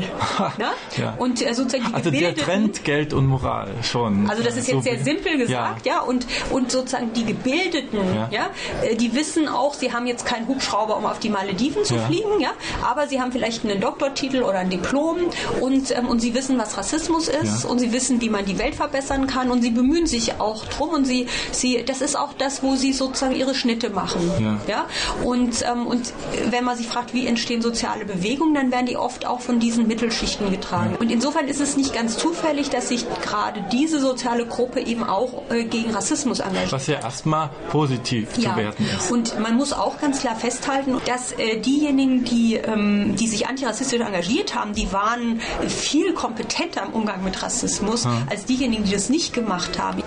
ne? 0.59 0.67
ja. 0.97 1.15
Und 1.19 1.43
äh, 1.43 1.55
sozusagen 1.55 1.89
die 1.89 1.95
also 1.95 2.11
der 2.11 2.35
trennt 2.35 2.85
Geld 2.85 3.13
und 3.13 3.27
Moral 3.27 3.71
schon. 3.83 4.29
Also 4.29 4.43
das 4.43 4.57
ist 4.57 4.69
jetzt 4.69 4.77
so 4.77 4.83
sehr 4.83 4.99
simpel 5.03 5.39
gesagt, 5.39 5.87
ja, 5.87 5.97
ja 5.97 6.01
und, 6.01 6.27
und 6.51 6.71
sozusagen 6.71 7.13
die 7.13 7.25
Gebildeten, 7.25 7.99
ja. 8.15 8.29
ja, 8.31 8.51
äh, 8.83 8.97
die 8.97 9.15
wissen 9.15 9.49
auch, 9.49 9.75
sie 9.75 9.93
haben 9.93 10.07
jetzt 10.07 10.27
keinen 10.27 10.47
Hubschrauber, 10.49 10.97
um 10.97 11.07
auf 11.07 11.19
die 11.19 11.31
Malediven 11.31 11.85
zu 11.85 11.99
fliegen, 11.99 12.41
ja, 12.41 12.51
aber 12.83 13.07
sie 13.07 13.21
haben 13.21 13.33
vielleicht 13.33 13.65
einen 13.65 13.81
Doktortitel 13.81 14.43
oder 14.43 14.59
ein 14.59 14.71
Diplom 14.71 15.19
und, 15.61 15.97
ähm, 15.97 16.09
und 16.09 16.21
sie 16.21 16.35
wissen, 16.35 16.59
was 16.59 16.77
Rassismus 16.77 17.29
ist 17.29 17.65
ja. 17.65 17.71
und 17.71 17.79
sie 17.79 17.93
wissen, 17.93 18.21
wie 18.21 18.31
man 18.31 18.45
die 18.45 18.59
Welt 18.59 18.75
verbessern 18.75 19.27
kann 19.27 19.51
und 19.51 19.63
sie 19.63 19.71
bemühen 19.71 20.07
sich 20.07 20.41
auch 20.41 20.65
drum 20.67 20.91
und 20.91 21.05
sie, 21.05 21.27
sie, 21.53 21.85
das 21.85 22.01
ist 22.01 22.17
auch 22.17 22.33
das, 22.35 22.63
wo 22.63 22.77
sie 22.77 22.93
sozusagen 22.93 23.35
ihre 23.35 23.55
Schnitte 23.55 23.91
machen, 23.91 24.31
ja, 24.41 24.59
ja? 24.67 24.87
und, 25.25 25.63
ähm, 25.63 25.87
und 25.87 26.13
wenn 26.51 26.65
man 26.65 26.77
sich 26.77 26.87
fragt, 26.87 27.15
wie 27.15 27.27
entstehen 27.27 27.63
soziale 27.63 28.05
Bewegungen, 28.05 28.55
dann 28.55 28.71
werden 28.71 28.87
die 28.87 28.97
oft 28.97 29.27
auch 29.27 29.41
von 29.41 29.61
diesen 29.61 29.87
Mittelschichten 29.87 30.51
getragen 30.51 30.97
und 30.97 31.11
insofern 31.11 31.49
ist 31.49 31.61
es 31.61 31.77
nicht 31.77 31.95
ganz 31.95 32.17
zufällig, 32.17 32.71
dass 32.71 32.89
sich 32.89 33.07
gerade 33.23 33.65
diese 33.73 34.01
soziale 34.01 34.47
Gruppe 34.47 34.81
eben 34.81 35.05
auch 35.05 35.43
äh, 35.51 35.65
gegen 35.65 35.91
Rassismus 35.91 36.41
engagiert. 36.41 36.73
Was 36.73 36.87
ja 36.87 37.01
erstmal 37.01 37.51
positiv 37.71 38.37
ja. 38.39 38.51
zu 38.51 38.57
werten 38.57 38.87
ist. 38.97 39.11
Und 39.11 39.39
man 39.41 39.57
muss 39.57 39.73
auch 39.73 40.01
ganz 40.01 40.21
klar 40.21 40.37
festhalten, 40.37 40.97
dass 41.07 41.33
äh, 41.33 41.59
diejenigen, 41.59 42.25
die, 42.25 42.55
ähm, 42.55 43.17
die 43.17 43.27
sich 43.27 43.47
antirassistisch 43.47 44.01
engagiert 44.01 44.55
haben, 44.55 44.73
die 44.73 44.93
waren 44.93 45.36
viel 45.69 46.13
kompetenter 46.15 46.85
im 46.85 46.91
Umgang 46.91 47.23
mit 47.25 47.43
Rassismus 47.43 48.05
ja. 48.05 48.27
als 48.29 48.45
diejenigen, 48.45 48.85
die 48.85 48.93
das 48.93 49.09
nicht 49.09 49.33
gemacht 49.33 49.79
haben. 49.79 50.03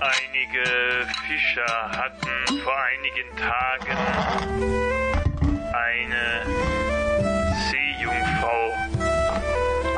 Einige 0.00 1.06
Fischer 1.26 1.90
hatten 1.90 2.60
vor 2.62 2.74
einigen 2.76 3.36
Tagen 3.36 3.98
eine 5.72 6.46
Seejungfrau 7.70 8.72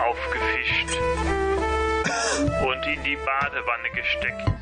aufgefischt 0.08 0.98
und 2.62 2.86
in 2.86 3.02
die 3.04 3.16
Badewanne 3.16 3.90
gesteckt. 3.94 4.54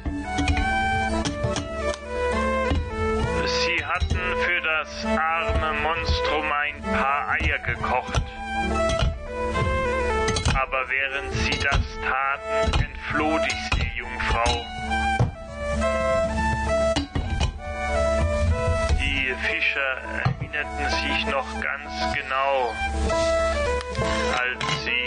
Sie 3.45 3.85
hatten 3.85 4.19
für 4.45 4.61
das 4.61 5.05
arme 5.05 5.73
Monstrum 5.81 6.53
ein 6.53 6.83
paar 6.83 7.29
Eier 7.31 7.59
gekocht. 7.59 8.23
Aber 10.55 10.89
während 10.89 11.33
sie 11.33 11.59
das 11.59 11.81
taten, 12.03 12.83
entfloh 12.85 13.39
die 13.39 13.77
Seejungfrau. 13.77 14.67
Die 18.99 19.35
Fischer 19.47 19.97
erinnerten 20.25 20.91
sich 20.91 21.27
noch 21.27 21.61
ganz 21.61 22.15
genau, 22.15 22.75
als 24.39 24.85
sie 24.85 25.07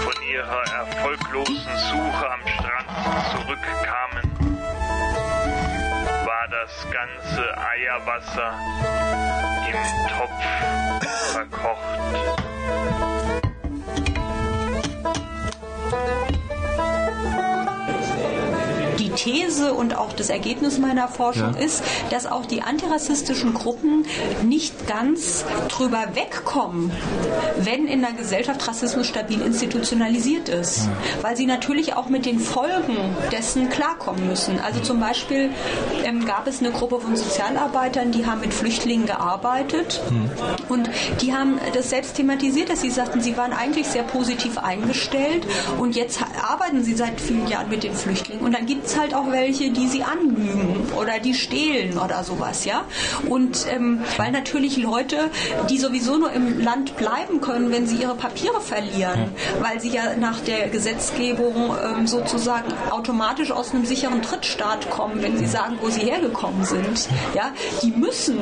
von 0.00 0.22
ihrer 0.32 0.64
erfolglosen 0.64 1.76
Suche 1.76 2.30
am 2.30 2.46
Strand 2.46 2.88
zurückkamen 3.32 4.28
das 6.50 6.90
ganze 6.90 7.56
Eierwasser 7.56 8.52
im 9.68 9.76
Topf 10.18 10.44
verkocht. 11.32 11.88
Thank 15.90 16.32
you. 16.32 16.37
These 19.18 19.74
und 19.74 19.96
auch 19.96 20.12
das 20.12 20.30
Ergebnis 20.30 20.78
meiner 20.78 21.08
Forschung 21.08 21.54
ja. 21.54 21.60
ist, 21.60 21.82
dass 22.10 22.26
auch 22.26 22.46
die 22.46 22.62
antirassistischen 22.62 23.52
Gruppen 23.52 24.06
nicht 24.44 24.86
ganz 24.86 25.44
drüber 25.68 26.04
wegkommen, 26.14 26.92
wenn 27.56 27.86
in 27.86 28.00
der 28.00 28.12
Gesellschaft 28.12 28.66
Rassismus 28.68 29.08
stabil 29.08 29.40
institutionalisiert 29.40 30.48
ist. 30.48 30.86
Ja. 30.86 30.92
Weil 31.22 31.36
sie 31.36 31.46
natürlich 31.46 31.94
auch 31.94 32.08
mit 32.08 32.26
den 32.26 32.38
Folgen 32.38 32.96
dessen 33.32 33.68
klarkommen 33.68 34.28
müssen. 34.28 34.60
Also 34.60 34.80
zum 34.80 35.00
Beispiel 35.00 35.50
ähm, 36.04 36.24
gab 36.24 36.46
es 36.46 36.60
eine 36.60 36.70
Gruppe 36.70 37.00
von 37.00 37.16
Sozialarbeitern, 37.16 38.12
die 38.12 38.24
haben 38.26 38.40
mit 38.40 38.54
Flüchtlingen 38.54 39.06
gearbeitet 39.06 40.00
mhm. 40.10 40.30
und 40.68 40.90
die 41.20 41.34
haben 41.34 41.58
das 41.74 41.90
selbst 41.90 42.14
thematisiert, 42.14 42.70
dass 42.70 42.82
sie 42.82 42.90
sagten, 42.90 43.20
sie 43.20 43.36
waren 43.36 43.52
eigentlich 43.52 43.86
sehr 43.88 44.04
positiv 44.04 44.58
eingestellt 44.58 45.44
und 45.78 45.96
jetzt 45.96 46.20
arbeiten 46.48 46.84
sie 46.84 46.94
seit 46.94 47.20
vielen 47.20 47.48
Jahren 47.48 47.68
mit 47.68 47.82
den 47.82 47.94
Flüchtlingen. 47.94 48.44
Und 48.44 48.54
dann 48.54 48.66
gibt 48.66 48.86
es 48.86 48.98
halt 48.98 49.07
auch 49.14 49.30
welche, 49.30 49.70
die 49.70 49.88
sie 49.88 50.02
anlügen 50.02 50.86
oder 50.98 51.18
die 51.18 51.34
stehlen 51.34 51.98
oder 51.98 52.24
sowas, 52.24 52.64
ja. 52.64 52.84
Und 53.28 53.66
ähm, 53.70 54.02
weil 54.16 54.32
natürlich 54.32 54.76
Leute, 54.76 55.30
die 55.70 55.78
sowieso 55.78 56.18
nur 56.18 56.32
im 56.32 56.60
Land 56.60 56.96
bleiben 56.96 57.40
können, 57.40 57.70
wenn 57.70 57.86
sie 57.86 57.96
ihre 57.96 58.14
Papiere 58.14 58.60
verlieren, 58.60 59.32
weil 59.60 59.80
sie 59.80 59.90
ja 59.90 60.16
nach 60.16 60.40
der 60.40 60.68
Gesetzgebung 60.68 61.74
ähm, 61.84 62.06
sozusagen 62.06 62.72
automatisch 62.90 63.50
aus 63.50 63.72
einem 63.72 63.84
sicheren 63.84 64.22
Drittstaat 64.22 64.90
kommen, 64.90 65.22
wenn 65.22 65.38
sie 65.38 65.46
sagen, 65.46 65.78
wo 65.80 65.88
sie 65.88 66.00
hergekommen 66.00 66.64
sind, 66.64 67.08
ja, 67.34 67.52
die 67.82 67.90
müssen 67.90 68.38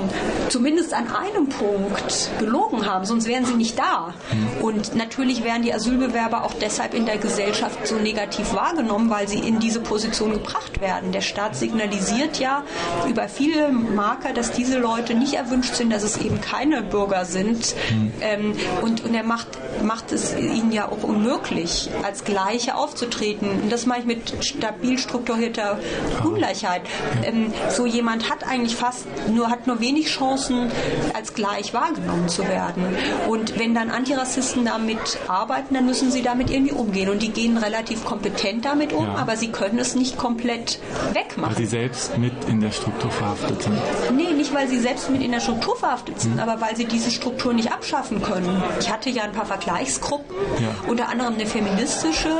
zumindest 0.49 0.95
an 0.95 1.07
einem 1.09 1.49
Punkt 1.49 2.31
gelogen 2.39 2.87
haben, 2.87 3.05
sonst 3.05 3.27
wären 3.27 3.45
sie 3.45 3.55
nicht 3.55 3.79
da. 3.79 4.15
Und 4.61 4.95
natürlich 4.95 5.45
werden 5.45 5.63
die 5.63 5.73
Asylbewerber 5.73 6.45
auch 6.45 6.55
deshalb 6.55 6.95
in 6.95 7.07
der 7.07 7.19
Gesellschaft 7.19 7.87
so 7.87 7.97
negativ 7.97 8.55
wahrgenommen, 8.55 9.11
weil 9.11 9.29
sie 9.29 9.39
in 9.39 9.59
diese 9.59 9.81
Position 9.81 10.33
gebracht 10.33 10.56
gemacht 10.57 10.81
werden. 10.81 11.13
Der 11.13 11.21
Staat 11.21 11.57
signalisiert 11.57 12.39
ja 12.39 12.63
über 13.09 13.29
viele 13.29 13.71
Marker, 13.71 14.33
dass 14.33 14.53
diese 14.53 14.79
Leute 14.79 15.15
nicht 15.15 15.35
erwünscht 15.35 15.75
sind, 15.75 15.93
dass 15.93 16.03
es 16.03 16.17
eben 16.19 16.41
keine 16.41 16.83
Bürger 16.83 17.25
sind. 17.25 17.75
Mhm. 17.91 18.13
Ähm, 18.21 18.53
und, 18.83 19.05
und 19.05 19.15
er 19.15 19.23
macht, 19.23 19.49
macht 19.83 20.13
es 20.13 20.35
ihnen 20.37 20.73
ja 20.73 20.89
auch 20.89 21.03
unmöglich, 21.03 21.91
als 22.03 22.25
Gleiche 22.25 22.77
aufzutreten. 22.77 23.49
Und 23.63 23.73
das 23.73 23.87
mache 23.87 24.01
ich 24.01 24.05
mit 24.07 24.45
stabil 24.45 24.99
strukturierter 24.99 25.79
Ungleichheit. 26.25 26.83
Ähm, 27.25 27.53
so 27.71 27.87
jemand 27.87 28.31
hat 28.31 28.45
eigentlich 28.47 28.77
fast 28.77 29.07
nur, 29.33 29.51
hat 29.51 29.67
nur 29.67 29.81
wenig 29.81 30.09
Chancen, 30.09 30.71
als 31.15 31.35
gleich 31.35 31.75
wahrgenommen 31.75 32.29
zu 32.29 32.47
werden. 32.49 32.85
Und 33.29 33.59
wenn 33.59 33.75
dann 33.75 33.91
Antirassisten 33.91 34.65
damit 34.65 35.19
arbeiten, 35.29 35.75
dann 35.75 35.87
müssen 35.87 36.11
sie 36.11 36.23
damit 36.23 36.51
irgendwie 36.51 36.73
umgehen. 36.73 37.09
Und 37.11 37.23
die 37.23 37.31
gehen 37.31 37.57
relativ 37.57 38.05
kompetent 38.05 38.65
damit 38.65 38.93
um, 38.93 39.07
ja. 39.07 39.15
aber 39.17 39.37
sie 39.37 39.49
können 39.49 39.79
es 39.79 39.95
nicht 39.95 40.17
komplett 40.17 40.46
komplett 40.47 40.79
wegmachen. 41.13 41.57
Weil 41.57 41.57
sie 41.57 41.67
selbst 41.67 42.19
mit 42.19 42.33
in 42.49 42.61
der 42.61 42.71
Struktur 42.71 43.11
verhaftet 43.11 43.63
sind? 43.63 43.79
Nee, 44.15 44.33
nicht 44.33 44.55
weil 44.55 44.69
sie 44.69 44.79
selbst 44.79 45.11
mit 45.11 45.23
in 45.23 45.33
der 45.33 45.41
Struktur 45.41 45.77
verhaftet 45.77 46.21
sind, 46.21 46.35
hm. 46.35 46.41
aber 46.49 46.61
weil 46.61 46.77
sie 46.77 46.85
diese 46.85 47.11
Struktur 47.11 47.53
nicht 47.53 47.73
abschaffen 47.73 48.23
können. 48.23 48.63
Ich 48.81 48.91
hatte 48.91 49.11
ja 49.11 49.25
ein 49.25 49.33
paar 49.33 49.47
Vergleichsgruppen, 49.47 50.37
ja. 50.61 50.69
unter 50.89 51.09
anderem 51.09 51.35
eine 51.35 51.47
feministische 51.47 52.31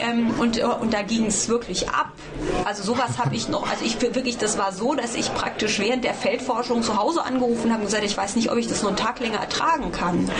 ähm, 0.00 0.30
und, 0.38 0.58
äh, 0.58 0.64
und 0.64 0.92
da 0.92 1.02
ging 1.02 1.26
es 1.26 1.48
wirklich 1.48 1.88
ab. 1.88 2.12
Also 2.64 2.82
sowas 2.82 3.18
habe 3.18 3.34
ich 3.34 3.48
noch, 3.48 3.68
also 3.68 3.84
ich 3.84 4.00
wirklich, 4.00 4.38
das 4.38 4.58
war 4.58 4.72
so, 4.72 4.94
dass 4.94 5.14
ich 5.14 5.32
praktisch 5.34 5.78
während 5.78 6.04
der 6.04 6.14
Feldforschung 6.14 6.82
zu 6.82 6.96
Hause 6.96 7.24
angerufen 7.24 7.72
habe 7.72 7.80
und 7.80 7.86
gesagt, 7.86 8.04
ich 8.04 8.16
weiß 8.16 8.36
nicht, 8.36 8.50
ob 8.50 8.58
ich 8.58 8.68
das 8.68 8.82
nur 8.82 8.90
einen 8.90 8.98
Tag 8.98 9.20
länger 9.20 9.38
ertragen 9.38 9.90
kann. 9.92 10.30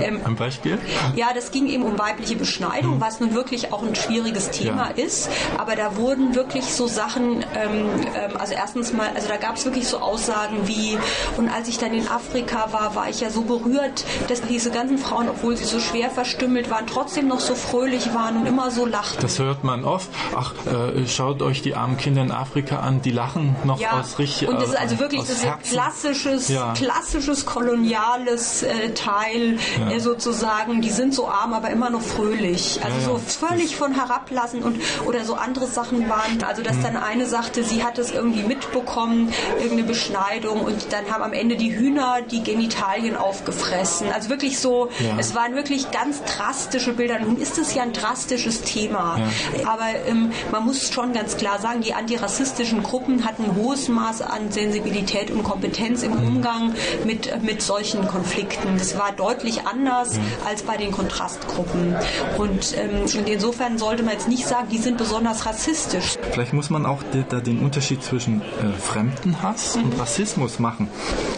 Ähm, 0.00 0.20
ein 0.24 0.36
Beispiel? 0.36 0.78
Ja, 1.16 1.28
das 1.34 1.50
ging 1.50 1.66
eben 1.66 1.82
um 1.82 1.98
weibliche 1.98 2.36
Beschneidung, 2.36 2.94
hm. 2.94 3.00
was 3.00 3.20
nun 3.20 3.34
wirklich 3.34 3.72
auch 3.72 3.82
ein 3.82 3.94
schwieriges 3.94 4.50
Thema 4.50 4.92
ja. 4.96 5.04
ist, 5.04 5.28
aber 5.58 5.76
da 5.76 5.96
wurden 5.96 6.34
wirklich 6.34 6.51
wirklich 6.54 6.74
so 6.74 6.86
Sachen, 6.86 7.44
ähm, 7.54 7.88
ähm, 8.14 8.36
also 8.38 8.54
erstens 8.54 8.92
mal, 8.92 9.08
also 9.14 9.28
da 9.28 9.36
gab 9.36 9.56
es 9.56 9.64
wirklich 9.64 9.88
so 9.88 9.98
Aussagen 9.98 10.68
wie, 10.68 10.98
und 11.36 11.48
als 11.48 11.68
ich 11.68 11.78
dann 11.78 11.94
in 11.94 12.08
Afrika 12.08 12.72
war, 12.72 12.94
war 12.94 13.08
ich 13.08 13.20
ja 13.20 13.30
so 13.30 13.42
berührt, 13.42 14.04
dass 14.28 14.42
diese 14.42 14.70
ganzen 14.70 14.98
Frauen, 14.98 15.28
obwohl 15.28 15.56
sie 15.56 15.64
so 15.64 15.80
schwer 15.80 16.10
verstümmelt 16.10 16.70
waren, 16.70 16.86
trotzdem 16.86 17.28
noch 17.28 17.40
so 17.40 17.54
fröhlich 17.54 18.14
waren 18.14 18.36
und 18.36 18.46
immer 18.46 18.70
so 18.70 18.84
lachten. 18.84 19.22
Das 19.22 19.38
hört 19.38 19.64
man 19.64 19.84
oft. 19.84 20.10
Ach, 20.36 20.52
äh, 20.66 21.06
schaut 21.06 21.40
euch 21.42 21.62
die 21.62 21.74
armen 21.74 21.96
Kinder 21.96 22.22
in 22.22 22.30
Afrika 22.30 22.80
an, 22.80 23.00
die 23.00 23.12
lachen 23.12 23.56
noch 23.64 23.80
ja. 23.80 24.00
aus 24.00 24.18
richtig. 24.18 24.48
Und 24.48 24.60
das 24.60 24.70
ist 24.70 24.78
also 24.78 24.98
wirklich 24.98 25.22
das 25.22 25.42
klassisches, 25.68 26.48
ja. 26.48 26.74
klassisches 26.74 27.46
koloniales 27.46 28.62
äh, 28.62 28.90
Teil 28.90 29.58
ja. 29.80 29.90
äh, 29.90 30.00
sozusagen. 30.00 30.82
Die 30.82 30.90
sind 30.90 31.14
so 31.14 31.28
arm, 31.28 31.54
aber 31.54 31.70
immer 31.70 31.90
noch 31.90 32.02
fröhlich. 32.02 32.80
Also 32.84 33.12
so 33.12 33.18
völlig 33.18 33.76
von 33.76 33.94
herablassen 33.94 34.62
und 34.62 34.80
oder 35.06 35.24
so 35.24 35.34
andere 35.34 35.66
Sachen 35.66 36.08
waren. 36.08 36.41
Also 36.44 36.62
dass 36.62 36.76
mhm. 36.76 36.82
dann 36.82 36.96
eine 36.96 37.26
sagte, 37.26 37.64
sie 37.64 37.84
hat 37.84 37.98
es 37.98 38.12
irgendwie 38.12 38.42
mitbekommen, 38.42 39.32
irgendeine 39.56 39.84
Beschneidung 39.84 40.60
und 40.60 40.92
dann 40.92 41.10
haben 41.10 41.22
am 41.22 41.32
Ende 41.32 41.56
die 41.56 41.74
Hühner 41.74 42.22
die 42.22 42.42
Genitalien 42.42 43.16
aufgefressen. 43.16 44.08
Also 44.12 44.28
wirklich 44.28 44.58
so, 44.58 44.88
es 45.18 45.34
waren 45.34 45.54
wirklich 45.54 45.90
ganz 45.90 46.22
drastische 46.24 46.92
Bilder. 46.92 47.18
Nun 47.18 47.36
ist 47.36 47.58
es 47.58 47.74
ja 47.74 47.82
ein 47.82 47.92
drastisches 47.92 48.62
Thema, 48.62 49.18
aber 49.64 49.86
ähm, 50.06 50.32
man 50.50 50.64
muss 50.64 50.92
schon 50.92 51.12
ganz 51.12 51.36
klar 51.36 51.60
sagen, 51.60 51.82
die 51.82 51.94
antirassistischen 51.94 52.82
Gruppen 52.82 53.24
hatten 53.24 53.44
ein 53.44 53.56
hohes 53.56 53.88
Maß 53.88 54.22
an 54.22 54.50
Sensibilität 54.50 55.30
und 55.30 55.42
Kompetenz 55.42 56.02
im 56.02 56.12
Umgang 56.12 56.74
mit, 57.04 57.42
mit 57.42 57.62
solchen 57.62 58.06
Konflikten. 58.06 58.78
Das 58.78 58.98
war 58.98 59.12
deutlich 59.12 59.66
anders 59.66 60.18
als 60.46 60.62
bei 60.62 60.76
den 60.76 60.92
Kontrastgruppen. 60.92 61.96
Und, 62.38 62.76
ähm, 62.76 63.02
und 63.02 63.28
insofern 63.28 63.78
sollte 63.78 64.02
man 64.02 64.14
jetzt 64.14 64.28
nicht 64.28 64.46
sagen, 64.46 64.68
die 64.70 64.78
sind 64.78 64.98
besonders 64.98 65.46
rassistisch. 65.46 66.16
Vielleicht 66.32 66.54
muss 66.54 66.70
man 66.70 66.86
auch 66.86 67.02
da 67.28 67.40
den 67.40 67.58
Unterschied 67.58 68.02
zwischen 68.02 68.40
äh, 68.40 68.72
Fremdenhass 68.78 69.76
und 69.76 70.00
Rassismus 70.00 70.58
machen. 70.58 70.88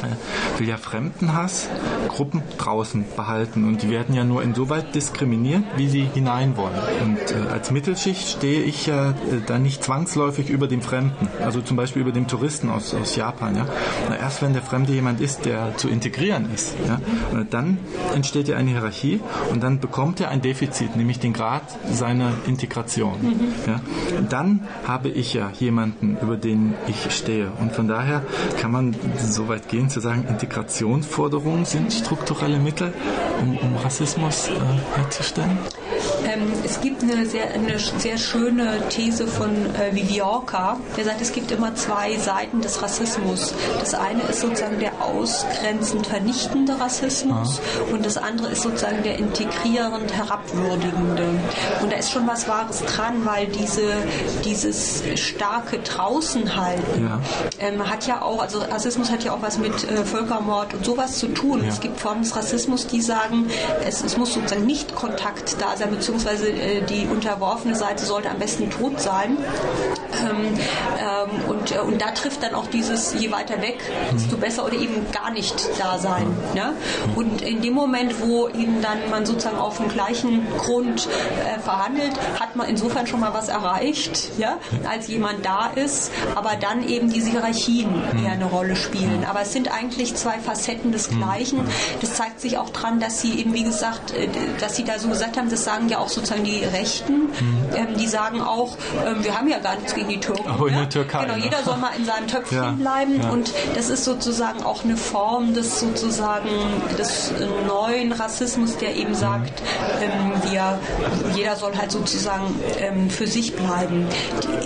Äh, 0.02 0.60
will 0.60 0.68
ja 0.68 0.76
Fremdenhass 0.76 1.68
Gruppen 2.08 2.42
draußen 2.58 3.04
behalten 3.16 3.64
und 3.64 3.82
die 3.82 3.90
werden 3.90 4.14
ja 4.14 4.22
nur 4.22 4.42
insoweit 4.44 4.94
diskriminiert, 4.94 5.64
wie 5.76 5.88
sie 5.88 6.08
hinein 6.14 6.56
wollen. 6.56 6.78
Und 7.02 7.18
äh, 7.32 7.50
als 7.50 7.72
Mittelschicht 7.72 8.28
stehe 8.28 8.62
ich 8.62 8.86
ja 8.86 9.10
äh, 9.10 9.14
dann 9.44 9.62
nicht 9.62 9.82
zwangsläufig 9.82 10.48
über 10.48 10.68
dem 10.68 10.80
Fremden, 10.80 11.28
also 11.42 11.60
zum 11.60 11.76
Beispiel 11.76 12.02
über 12.02 12.12
dem 12.12 12.28
Touristen 12.28 12.70
aus, 12.70 12.94
aus 12.94 13.16
Japan. 13.16 13.56
Ja? 13.56 13.66
Na, 14.08 14.16
erst 14.16 14.42
wenn 14.42 14.52
der 14.52 14.62
Fremde 14.62 14.92
jemand 14.92 15.20
ist, 15.20 15.44
der 15.44 15.76
zu 15.76 15.88
integrieren 15.88 16.52
ist, 16.54 16.76
ja? 16.86 17.00
dann 17.50 17.78
entsteht 18.14 18.46
ja 18.46 18.56
eine 18.56 18.70
Hierarchie 18.70 19.20
und 19.50 19.60
dann 19.62 19.80
bekommt 19.80 20.20
er 20.20 20.28
ein 20.30 20.40
Defizit, 20.40 20.94
nämlich 20.94 21.18
den 21.18 21.32
Grad 21.32 21.64
seiner 21.90 22.32
Integration. 22.46 23.14
Mhm. 23.22 23.54
Ja? 23.66 23.80
Dann 24.28 24.68
habe 24.86 25.08
ich 25.08 25.34
ja 25.34 25.50
jemanden, 25.58 26.16
über 26.20 26.36
den 26.36 26.74
ich 26.86 27.12
stehe. 27.14 27.52
Und 27.60 27.72
von 27.72 27.88
daher 27.88 28.22
kann 28.60 28.70
man 28.70 28.94
so 29.18 29.48
weit 29.48 29.68
gehen 29.68 29.88
zu 29.88 30.00
sagen, 30.00 30.26
Integrationsforderungen 30.28 31.64
sind 31.64 31.92
strukturelle 31.92 32.58
Mittel, 32.58 32.92
um, 33.40 33.56
um 33.58 33.76
Rassismus 33.76 34.48
äh, 34.48 34.52
herzustellen. 34.96 35.58
Ähm, 36.26 36.52
es 36.64 36.80
gibt 36.80 37.02
eine 37.02 37.26
sehr, 37.26 37.52
eine 37.52 37.78
sehr 37.78 38.18
schöne 38.18 38.88
These 38.88 39.26
von 39.26 39.50
äh, 39.50 39.94
Viviorca, 39.94 40.78
der 40.96 41.04
sagt, 41.04 41.20
es 41.20 41.32
gibt 41.32 41.50
immer 41.50 41.74
zwei 41.74 42.16
Seiten 42.16 42.60
des 42.60 42.82
Rassismus. 42.82 43.54
Das 43.80 43.94
eine 43.94 44.22
ist 44.22 44.40
sozusagen 44.40 44.80
der 44.80 44.92
ausgrenzend 45.02 46.06
vernichtende 46.06 46.78
Rassismus 46.80 47.60
ja. 47.60 47.94
und 47.94 48.06
das 48.06 48.16
andere 48.16 48.48
ist 48.52 48.62
sozusagen 48.62 49.02
der 49.02 49.18
integrierend 49.18 50.12
herabwürdigende. 50.12 51.28
Und 51.82 51.92
da 51.92 51.96
ist 51.96 52.10
schon 52.10 52.26
was 52.26 52.48
Wahres 52.48 52.82
dran, 52.84 53.24
weil 53.24 53.46
diese, 53.46 53.92
dieses 54.74 55.20
starke 55.20 55.78
Draußenhalten 55.78 57.04
ja. 57.04 57.20
ähm, 57.58 57.88
hat 57.88 58.06
ja 58.06 58.22
auch, 58.22 58.40
also 58.40 58.58
Rassismus 58.58 59.10
hat 59.10 59.24
ja 59.24 59.32
auch 59.32 59.42
was 59.42 59.58
mit 59.58 59.72
äh, 59.88 60.04
Völkermord 60.04 60.74
und 60.74 60.84
sowas 60.84 61.18
zu 61.18 61.28
tun. 61.28 61.62
Ja. 61.62 61.68
Es 61.68 61.80
gibt 61.80 62.00
Formen 62.00 62.22
des 62.22 62.34
Rassismus, 62.36 62.86
die 62.86 63.00
sagen, 63.00 63.46
es, 63.86 64.02
es 64.02 64.16
muss 64.16 64.34
sozusagen 64.34 64.66
nicht 64.66 64.94
Kontakt 64.94 65.60
da 65.60 65.76
sein, 65.76 65.90
beziehungsweise 65.90 66.48
äh, 66.48 66.82
die 66.82 67.06
unterworfene 67.06 67.74
Seite 67.74 68.04
sollte 68.04 68.30
am 68.30 68.38
besten 68.38 68.70
tot 68.70 69.00
sein. 69.00 69.38
Ähm, 70.22 70.58
ähm, 70.98 71.50
und, 71.50 71.72
äh, 71.72 71.78
und 71.78 72.00
da 72.00 72.10
trifft 72.12 72.42
dann 72.42 72.54
auch 72.54 72.66
dieses, 72.66 73.14
je 73.14 73.30
weiter 73.30 73.60
weg, 73.60 73.78
desto 74.12 74.36
besser 74.36 74.64
oder 74.64 74.74
eben 74.74 75.06
gar 75.12 75.30
nicht 75.30 75.54
da 75.78 75.98
sein. 75.98 76.26
Ne? 76.54 76.74
Und 77.16 77.42
in 77.42 77.62
dem 77.62 77.74
Moment, 77.74 78.20
wo 78.20 78.48
eben 78.48 78.80
dann 78.82 79.10
man 79.10 79.26
sozusagen 79.26 79.58
auf 79.58 79.78
dem 79.78 79.88
gleichen 79.88 80.46
Grund 80.58 81.06
äh, 81.06 81.60
verhandelt, 81.60 82.12
hat 82.40 82.56
man 82.56 82.68
insofern 82.68 83.06
schon 83.06 83.20
mal 83.20 83.34
was 83.34 83.48
erreicht, 83.48 84.30
ja? 84.38 84.58
Als 84.88 85.08
jemand 85.08 85.44
da 85.44 85.66
ist, 85.74 86.10
aber 86.34 86.56
dann 86.56 86.86
eben 86.86 87.10
diese 87.10 87.30
Hierarchien 87.30 87.88
eher 88.22 88.32
eine 88.32 88.46
Rolle 88.46 88.76
spielen. 88.76 89.24
Aber 89.28 89.42
es 89.42 89.52
sind 89.52 89.72
eigentlich 89.72 90.14
zwei 90.14 90.38
Facetten 90.38 90.92
des 90.92 91.08
Gleichen. 91.10 91.60
Das 92.00 92.14
zeigt 92.14 92.40
sich 92.40 92.58
auch 92.58 92.70
daran, 92.70 93.00
dass 93.00 93.20
sie 93.20 93.38
eben, 93.38 93.54
wie 93.54 93.64
gesagt, 93.64 94.12
äh, 94.12 94.28
dass 94.60 94.76
sie 94.76 94.84
da 94.84 94.98
so 94.98 95.08
gesagt 95.08 95.36
haben, 95.36 95.50
das 95.50 95.64
sagen 95.64 95.88
ja 95.88 95.98
auch 95.98 96.08
sozusagen 96.08 96.44
die 96.44 96.64
Rechten, 96.64 97.24
mhm. 97.24 97.58
ähm, 97.74 97.96
die 97.98 98.06
sagen 98.06 98.40
auch, 98.40 98.76
ähm, 99.06 99.24
wir 99.24 99.36
haben 99.38 99.48
ja 99.48 99.58
gar 99.58 99.76
nichts 99.76 99.94
gegen 99.94 100.08
die 100.08 100.20
Türken. 100.20 100.48
Aber 100.48 100.68
in 100.68 100.74
der 100.74 100.88
Türkei. 100.88 101.24
Genau, 101.24 101.36
jeder 101.36 101.62
soll 101.62 101.76
mal 101.76 101.90
in 101.96 102.04
seinem 102.04 102.26
Töpfchen 102.26 102.58
ja. 102.58 102.70
bleiben 102.70 103.20
ja. 103.22 103.30
und 103.30 103.52
das 103.74 103.88
ist 103.88 104.04
sozusagen 104.04 104.62
auch 104.62 104.84
eine 104.84 104.96
Form 104.96 105.54
des 105.54 105.80
sozusagen 105.80 106.48
des 106.98 107.32
neuen 107.66 108.12
Rassismus, 108.12 108.76
der 108.76 108.94
eben 108.96 109.14
sagt, 109.14 109.62
ähm, 110.00 110.32
wir, 110.50 110.78
jeder 111.34 111.56
soll 111.56 111.76
halt 111.76 111.90
sozusagen 111.90 112.54
ähm, 112.78 113.10
für 113.10 113.26
sich 113.26 113.54
bleiben. 113.54 114.06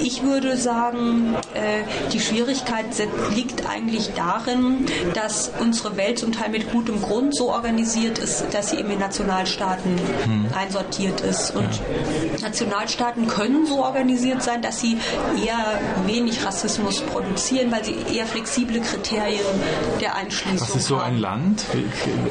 Ich 0.02 0.23
würde 0.23 0.57
sagen, 0.57 1.35
äh, 1.54 1.83
die 2.12 2.21
Schwierigkeit 2.21 2.87
liegt 3.35 3.68
eigentlich 3.68 4.11
darin, 4.14 4.87
dass 5.14 5.50
unsere 5.59 5.97
Welt 5.97 6.18
zum 6.18 6.33
Teil 6.33 6.50
mit 6.50 6.71
gutem 6.73 7.00
Grund 7.00 7.35
so 7.35 7.50
organisiert 7.50 8.18
ist, 8.18 8.45
dass 8.52 8.71
sie 8.71 8.76
eben 8.76 8.90
in 8.90 8.99
Nationalstaaten 8.99 9.99
hm. 10.25 10.47
einsortiert 10.57 11.21
ist. 11.21 11.54
Und 11.54 11.64
ja. 11.64 12.42
Nationalstaaten 12.42 13.26
können 13.26 13.66
so 13.66 13.85
organisiert 13.85 14.42
sein, 14.42 14.62
dass 14.62 14.81
sie 14.81 14.98
eher 15.44 15.81
wenig 16.07 16.44
Rassismus 16.44 17.01
produzieren, 17.01 17.70
weil 17.70 17.85
sie 17.85 17.96
eher 18.12 18.27
flexible 18.27 18.81
Kriterien 18.81 19.40
der 20.01 20.14
Einschließung 20.16 20.61
haben. 20.61 20.70
Was 20.70 20.77
ist 20.77 20.88
so 20.88 20.98
ein 20.98 21.18
Land, 21.18 21.64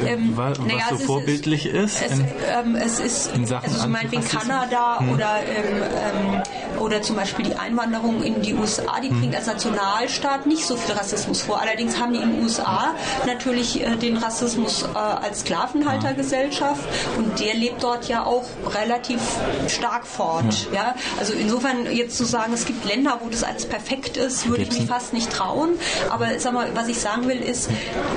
ähm, 0.06 0.32
was, 0.36 0.60
naja, 0.60 0.86
so 0.92 0.98
vorbildlich 0.98 1.66
ist? 1.66 2.02
Es, 2.02 2.20
ähm, 2.20 2.76
es 2.76 3.00
ist, 3.00 3.36
in 3.36 3.46
Sachen 3.46 3.74
also 3.74 3.88
meinetwegen 3.88 4.28
Kanada 4.28 5.00
hm. 5.00 5.10
oder, 5.10 5.38
ähm, 5.40 5.84
ähm, 5.84 6.44
oder 6.80 7.02
zum 7.02 7.16
Beispiel 7.16 7.46
die 7.46 7.56
Einwanderung 7.56 8.24
in 8.24 8.42
die 8.42 8.54
USA, 8.54 9.00
die 9.02 9.10
hm. 9.10 9.20
bringt 9.20 9.36
als 9.36 9.48
Nationalstaat 9.48 10.46
nicht 10.46 10.66
so 10.66 10.76
viel 10.76 10.96
Rassismus 10.96 11.42
vor. 11.42 11.62
Allerdings 11.62 12.00
haben 12.00 12.14
die 12.14 12.20
in 12.20 12.32
den 12.32 12.44
USA 12.44 12.96
natürlich 13.26 13.84
äh, 13.84 13.96
den 13.96 14.18
Rassismus 14.18 14.84
äh, 14.84 14.98
als 14.98 15.42
Sklavenhaltergesellschaft 15.42 16.84
und 17.18 17.40
der 17.40 17.54
lebt 17.54 17.84
dort 17.84 18.08
ja 18.08 18.26
auch 18.26 18.46
relativ 18.74 19.20
stark 19.68 20.06
fort. 20.06 20.68
Ja. 20.72 20.78
ja. 20.78 20.96
Also 21.20 21.34
insofern 21.34 21.92
jetzt 21.92 22.18
zu 22.18 22.26
sagen, 22.26 22.54
es 22.54 22.66
gibt 22.66 22.86
Länder, 22.86 23.20
wo 23.24 23.30
das 23.30 23.44
alles 23.44 23.66
perfekt 23.66 24.18
ist, 24.18 24.48
würde 24.48 24.64
ich 24.64 24.72
mich 24.72 24.88
fast 24.88 25.14
nicht 25.14 25.32
trauen. 25.32 25.72
Aber 26.10 26.40
sag 26.40 26.54
mal, 26.54 26.70
was 26.74 26.88
ich 26.88 27.00
sagen 27.00 27.28
will, 27.28 27.40
ist 27.40 27.70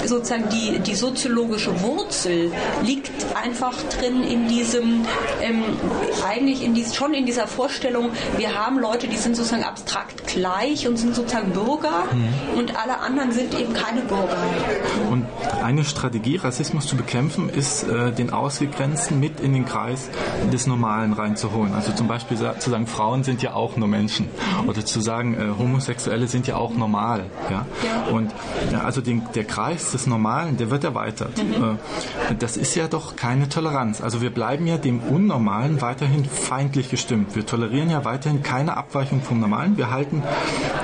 sozusagen 0.04 0.48
die, 0.50 0.78
die 0.78 0.94
soziologische 0.94 1.80
Wurzel 1.82 2.52
liegt 2.82 3.10
einfach 3.34 3.74
drin 3.98 4.22
in 4.22 4.48
diesem, 4.48 5.06
ähm, 5.42 5.64
eigentlich 6.28 6.62
in 6.62 6.74
dies, 6.74 6.94
schon 6.94 7.14
in 7.14 7.26
dieser 7.26 7.46
Vorstellung, 7.46 8.10
wir 8.36 8.49
haben 8.54 8.78
Leute, 8.78 9.08
die 9.08 9.16
sind 9.16 9.36
sozusagen 9.36 9.64
abstrakt 9.64 10.26
gleich 10.26 10.86
und 10.86 10.96
sind 10.96 11.14
sozusagen 11.14 11.52
Bürger 11.52 12.04
mhm. 12.12 12.58
und 12.58 12.76
alle 12.76 13.00
anderen 13.00 13.32
sind 13.32 13.58
eben 13.58 13.72
keine 13.72 14.02
Bürger. 14.02 14.36
Und 15.10 15.26
eine 15.62 15.84
Strategie, 15.84 16.36
Rassismus 16.36 16.86
zu 16.86 16.96
bekämpfen, 16.96 17.48
ist, 17.48 17.84
äh, 17.84 18.12
den 18.12 18.32
Ausgegrenzten 18.32 19.20
mit 19.20 19.40
in 19.40 19.52
den 19.52 19.64
Kreis 19.64 20.08
des 20.52 20.66
Normalen 20.66 21.12
reinzuholen. 21.12 21.74
Also 21.74 21.92
zum 21.92 22.08
Beispiel 22.08 22.36
zu 22.36 22.70
sagen, 22.70 22.86
Frauen 22.86 23.24
sind 23.24 23.42
ja 23.42 23.54
auch 23.54 23.76
nur 23.76 23.88
Menschen. 23.88 24.28
Oder 24.66 24.84
zu 24.84 25.00
sagen, 25.00 25.34
äh, 25.34 25.58
Homosexuelle 25.58 26.28
sind 26.28 26.46
ja 26.46 26.56
auch 26.56 26.74
normal. 26.74 27.26
Ja? 27.50 27.66
ja. 27.84 28.12
Und 28.12 28.32
ja, 28.72 28.82
also 28.82 29.00
den, 29.00 29.22
der 29.34 29.44
Kreis 29.44 29.92
des 29.92 30.06
Normalen, 30.06 30.56
der 30.56 30.70
wird 30.70 30.84
erweitert. 30.84 31.36
Mhm. 31.38 31.78
Äh, 32.30 32.34
das 32.38 32.56
ist 32.56 32.74
ja 32.74 32.88
doch 32.88 33.16
keine 33.16 33.48
Toleranz. 33.48 34.00
Also 34.00 34.22
wir 34.22 34.30
bleiben 34.30 34.66
ja 34.66 34.76
dem 34.76 35.00
Unnormalen 35.00 35.80
weiterhin 35.80 36.24
feindlich 36.24 36.90
gestimmt. 36.90 37.36
Wir 37.36 37.46
tolerieren 37.46 37.90
ja 37.90 38.04
weiterhin 38.04 38.39
keine 38.42 38.76
Abweichung 38.76 39.22
vom 39.22 39.40
Normalen. 39.40 39.76
Wir 39.76 39.90
halten 39.90 40.22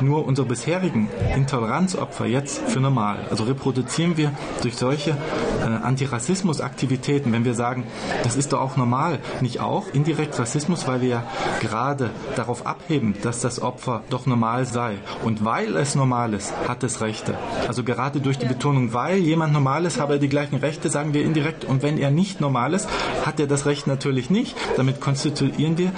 nur 0.01 0.27
unsere 0.27 0.47
bisherigen 0.47 1.09
Intoleranzopfer 1.35 2.27
jetzt 2.27 2.59
für 2.69 2.81
normal. 2.81 3.19
Also 3.31 3.45
reproduzieren 3.45 4.16
wir 4.16 4.33
durch 4.62 4.77
solche 4.77 5.11
äh, 5.11 5.64
Antirassismusaktivitäten, 5.64 7.33
wenn 7.33 7.45
wir 7.45 7.55
sagen, 7.55 7.85
das 8.23 8.37
ist 8.37 8.53
doch 8.53 8.61
auch 8.61 8.77
normal, 8.77 9.19
nicht 9.40 9.61
auch 9.61 9.87
indirekt 9.92 10.38
Rassismus, 10.38 10.87
weil 10.87 11.01
wir 11.01 11.09
ja 11.09 11.23
gerade 11.61 12.11
darauf 12.37 12.66
abheben, 12.66 13.14
dass 13.23 13.40
das 13.40 13.61
Opfer 13.61 14.03
doch 14.11 14.27
normal 14.27 14.66
sei. 14.66 14.97
Und 15.25 15.45
weil 15.45 15.77
es 15.77 15.95
normal 15.95 16.35
ist, 16.35 16.53
hat 16.69 16.83
es 16.83 17.01
Rechte. 17.01 17.37
Also 17.66 17.85
gerade 17.85 18.21
durch 18.21 18.38
die 18.38 18.47
Betonung, 18.47 18.92
weil 18.92 19.19
jemand 19.19 19.53
normal 19.53 19.85
ist, 19.85 20.01
habe 20.01 20.14
er 20.14 20.19
die 20.19 20.29
gleichen 20.29 20.57
Rechte, 20.57 20.90
sagen 20.90 21.14
wir 21.14 21.25
indirekt. 21.25 21.64
Und 21.64 21.83
wenn 21.83 21.99
er 21.99 22.11
nicht 22.11 22.40
normal 22.40 22.75
ist, 22.75 22.88
hat 23.25 23.40
er 23.40 23.47
das 23.47 23.66
Recht 23.66 23.87
natürlich 23.87 24.31
nicht. 24.31 24.57
Damit 24.77 25.01
konstituieren 25.01 25.79
wir, 25.79 25.92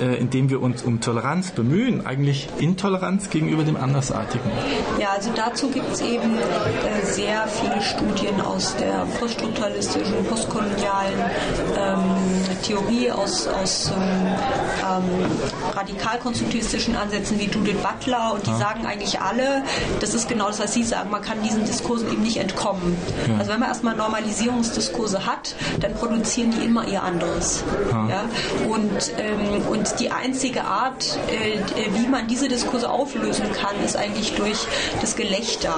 äh, 0.00 0.16
indem 0.16 0.50
wir 0.50 0.62
uns 0.62 0.82
um 0.82 1.00
Toleranz 1.04 1.50
bemühen, 1.50 2.06
eigentlich 2.06 2.48
Intoleranz 2.58 3.28
gegenüber 3.28 3.62
dem 3.62 3.76
Andersartigen. 3.76 4.50
Ja, 4.98 5.10
also 5.14 5.30
dazu 5.36 5.68
gibt 5.68 5.92
es 5.92 6.00
eben 6.00 6.36
äh, 6.36 7.04
sehr 7.04 7.46
viele 7.46 7.82
Studien 7.82 8.40
aus 8.40 8.74
der 8.76 9.06
poststrukturalistischen, 9.20 10.24
postkolonialen 10.24 11.18
ähm, 11.76 11.98
Theorie, 12.62 13.10
aus, 13.10 13.46
aus 13.46 13.92
ähm, 13.94 14.02
ähm, 14.80 15.74
radikalkonstruktivistischen 15.74 16.96
Ansätzen 16.96 17.38
wie 17.38 17.48
Judith 17.48 17.76
Butler 17.82 18.32
und 18.34 18.46
die 18.46 18.50
ja. 18.50 18.56
sagen 18.56 18.86
eigentlich 18.86 19.20
alle, 19.20 19.62
das 20.00 20.14
ist 20.14 20.26
genau 20.26 20.46
das, 20.46 20.60
was 20.60 20.72
Sie 20.72 20.84
sagen, 20.84 21.10
man 21.10 21.20
kann 21.20 21.42
diesen 21.42 21.66
Diskursen 21.66 22.10
eben 22.10 22.22
nicht 22.22 22.38
entkommen. 22.38 22.96
Ja. 23.28 23.38
Also 23.38 23.52
wenn 23.52 23.60
man 23.60 23.68
erstmal 23.68 23.94
Normalisierungsdiskurse 23.94 25.26
hat, 25.26 25.54
dann 25.80 25.92
produzieren 25.94 26.50
die 26.50 26.64
immer 26.64 26.88
ihr 26.88 27.02
anderes. 27.02 27.62
Ja. 27.90 28.08
ja? 28.08 28.20
Und, 28.70 29.12
ähm, 29.18 29.66
und 29.70 30.00
die 30.00 30.10
einzige 30.10 30.64
Art, 30.64 30.93
äh, 31.28 31.94
wie 31.94 32.06
man 32.06 32.26
diese 32.28 32.48
Diskurse 32.48 32.88
auflösen 32.90 33.52
kann, 33.52 33.74
ist 33.84 33.96
eigentlich 33.96 34.34
durch 34.34 34.58
das 35.00 35.16
Gelächter. 35.16 35.74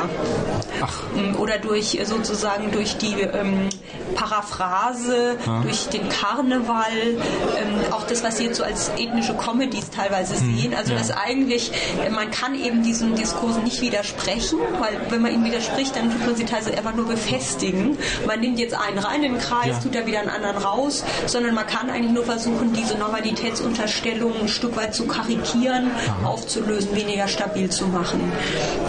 Ach. 0.81 1.03
Mm, 1.15 1.37
oder 1.37 1.59
durch 1.59 1.99
sozusagen 2.05 2.71
durch 2.73 2.97
die 2.99 3.21
ähm, 3.23 3.69
Paraphrase, 4.15 5.37
ja. 5.45 5.61
durch 5.63 5.89
den 5.89 6.09
Karneval, 6.09 6.91
ähm, 7.13 7.93
auch 7.93 8.05
das, 8.07 8.23
was 8.23 8.39
Sie 8.39 8.45
jetzt 8.45 8.57
so 8.57 8.65
als 8.65 8.91
ethnische 8.97 9.35
Comedies 9.35 9.91
teilweise 9.91 10.35
hm. 10.35 10.57
sehen. 10.57 10.75
Also 10.75 10.93
ja. 10.93 10.99
dass 10.99 11.11
eigentlich, 11.11 11.73
äh, 12.05 12.11
man 12.11 12.31
kann 12.31 12.55
eben 12.55 12.83
diesen 12.83 13.15
Diskursen 13.15 13.65
nicht 13.65 13.81
widersprechen, 13.81 14.59
weil 14.81 15.01
wenn 15.11 15.23
man 15.23 15.33
ihnen 15.33 15.45
widerspricht, 15.45 15.97
dann 15.97 16.11
tut 16.11 16.27
man 16.27 16.37
sie 16.37 16.45
teilweise 16.45 16.77
einfach 16.77 16.95
nur 16.95 17.07
befestigen. 17.07 17.99
Man 18.27 18.41
nimmt 18.41 18.59
jetzt 18.59 18.75
einen 18.75 18.99
rein 18.99 19.23
in 19.23 19.35
den 19.35 19.41
Kreis, 19.41 19.69
ja. 19.69 19.79
tut 19.83 19.95
da 19.95 20.07
wieder 20.07 20.21
einen 20.21 20.31
anderen 20.31 20.57
raus, 20.57 21.05
sondern 21.27 21.55
man 21.55 21.67
kann 21.67 21.91
eigentlich 21.91 22.13
nur 22.13 22.25
versuchen, 22.25 22.73
diese 22.73 22.97
Normalitätsunterstellung 22.97 24.33
ein 24.41 24.49
Stück 24.49 24.77
weit 24.77 24.95
zu 24.95 25.06
karikieren, 25.07 25.91
Aha. 25.91 26.29
aufzulösen, 26.29 26.95
weniger 26.95 27.29
stabil 27.29 27.71
zu 27.71 27.87
machen. 27.87 28.33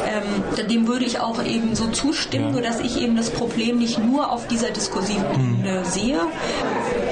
Ähm, 0.08 0.68
dem 0.68 0.88
würde 0.88 1.06
ich 1.06 1.20
auch 1.20 1.44
eben 1.44 1.76
so 1.76 1.88
zustimmen, 1.88 2.48
ja. 2.48 2.52
nur 2.52 2.62
dass 2.62 2.80
ich 2.80 3.02
eben 3.02 3.16
das 3.16 3.30
Problem 3.30 3.78
nicht 3.78 4.00
nur 4.00 4.32
auf 4.32 4.48
dieser 4.48 4.72
diskursiven 4.72 5.34
hm. 5.34 5.60
Ebene 5.60 5.86
sehe. 5.86 6.20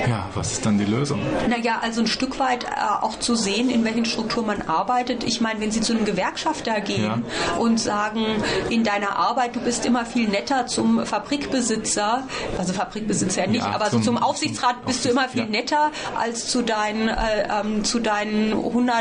Ja, 0.08 0.30
was 0.36 0.54
ist 0.54 0.66
dann 0.66 0.78
die 0.78 0.86
Lösung? 0.86 1.20
Naja, 1.50 1.80
also 1.82 2.02
ein 2.02 2.08
Stück 2.08 2.40
weit 2.40 2.66
äh, 2.66 2.68
auch 3.02 3.18
zu 3.20 3.36
sehen, 3.36 3.70
in 3.70 3.84
welchen 3.84 4.06
Strukturen 4.06 4.46
man 4.46 4.62
arbeitet. 4.64 5.24
Ich 5.24 5.42
meine, 5.42 5.60
wenn 5.62 5.72
Sie 5.72 5.82
zu 5.82 5.94
einem 5.94 6.06
Gewerkschafter 6.06 6.80
gehen 6.82 7.04
ja. 7.04 7.58
und 7.58 7.80
sagen, 7.80 8.26
in 8.70 8.84
deiner 8.84 9.18
Arbeit, 9.18 9.56
du 9.56 9.62
bist 9.62 9.86
immer 9.86 10.06
viel 10.06 10.28
netter 10.30 10.68
zum 10.68 11.06
Fabrikbesitzer, 11.06 12.28
also 12.58 12.74
Fabrikbesitzer 12.74 13.46
ja 13.46 13.48
nicht, 13.48 13.66
ja, 13.66 13.74
aber 13.74 13.90
zum, 13.90 14.04
so 14.04 14.12
zum 14.12 14.22
Aufsichtsrat 14.22 14.76
zum 14.76 14.86
bist 14.86 15.06
du 15.06 15.10
immer 15.10 15.28
viel 15.28 15.46
netter 15.46 15.92
als 16.20 16.48
zu 16.48 16.62
deinen, 16.62 17.08
äh, 17.08 17.48
ähm, 17.62 17.84
zu 17.84 18.00
deinen 18.00 18.54
100 18.54 18.95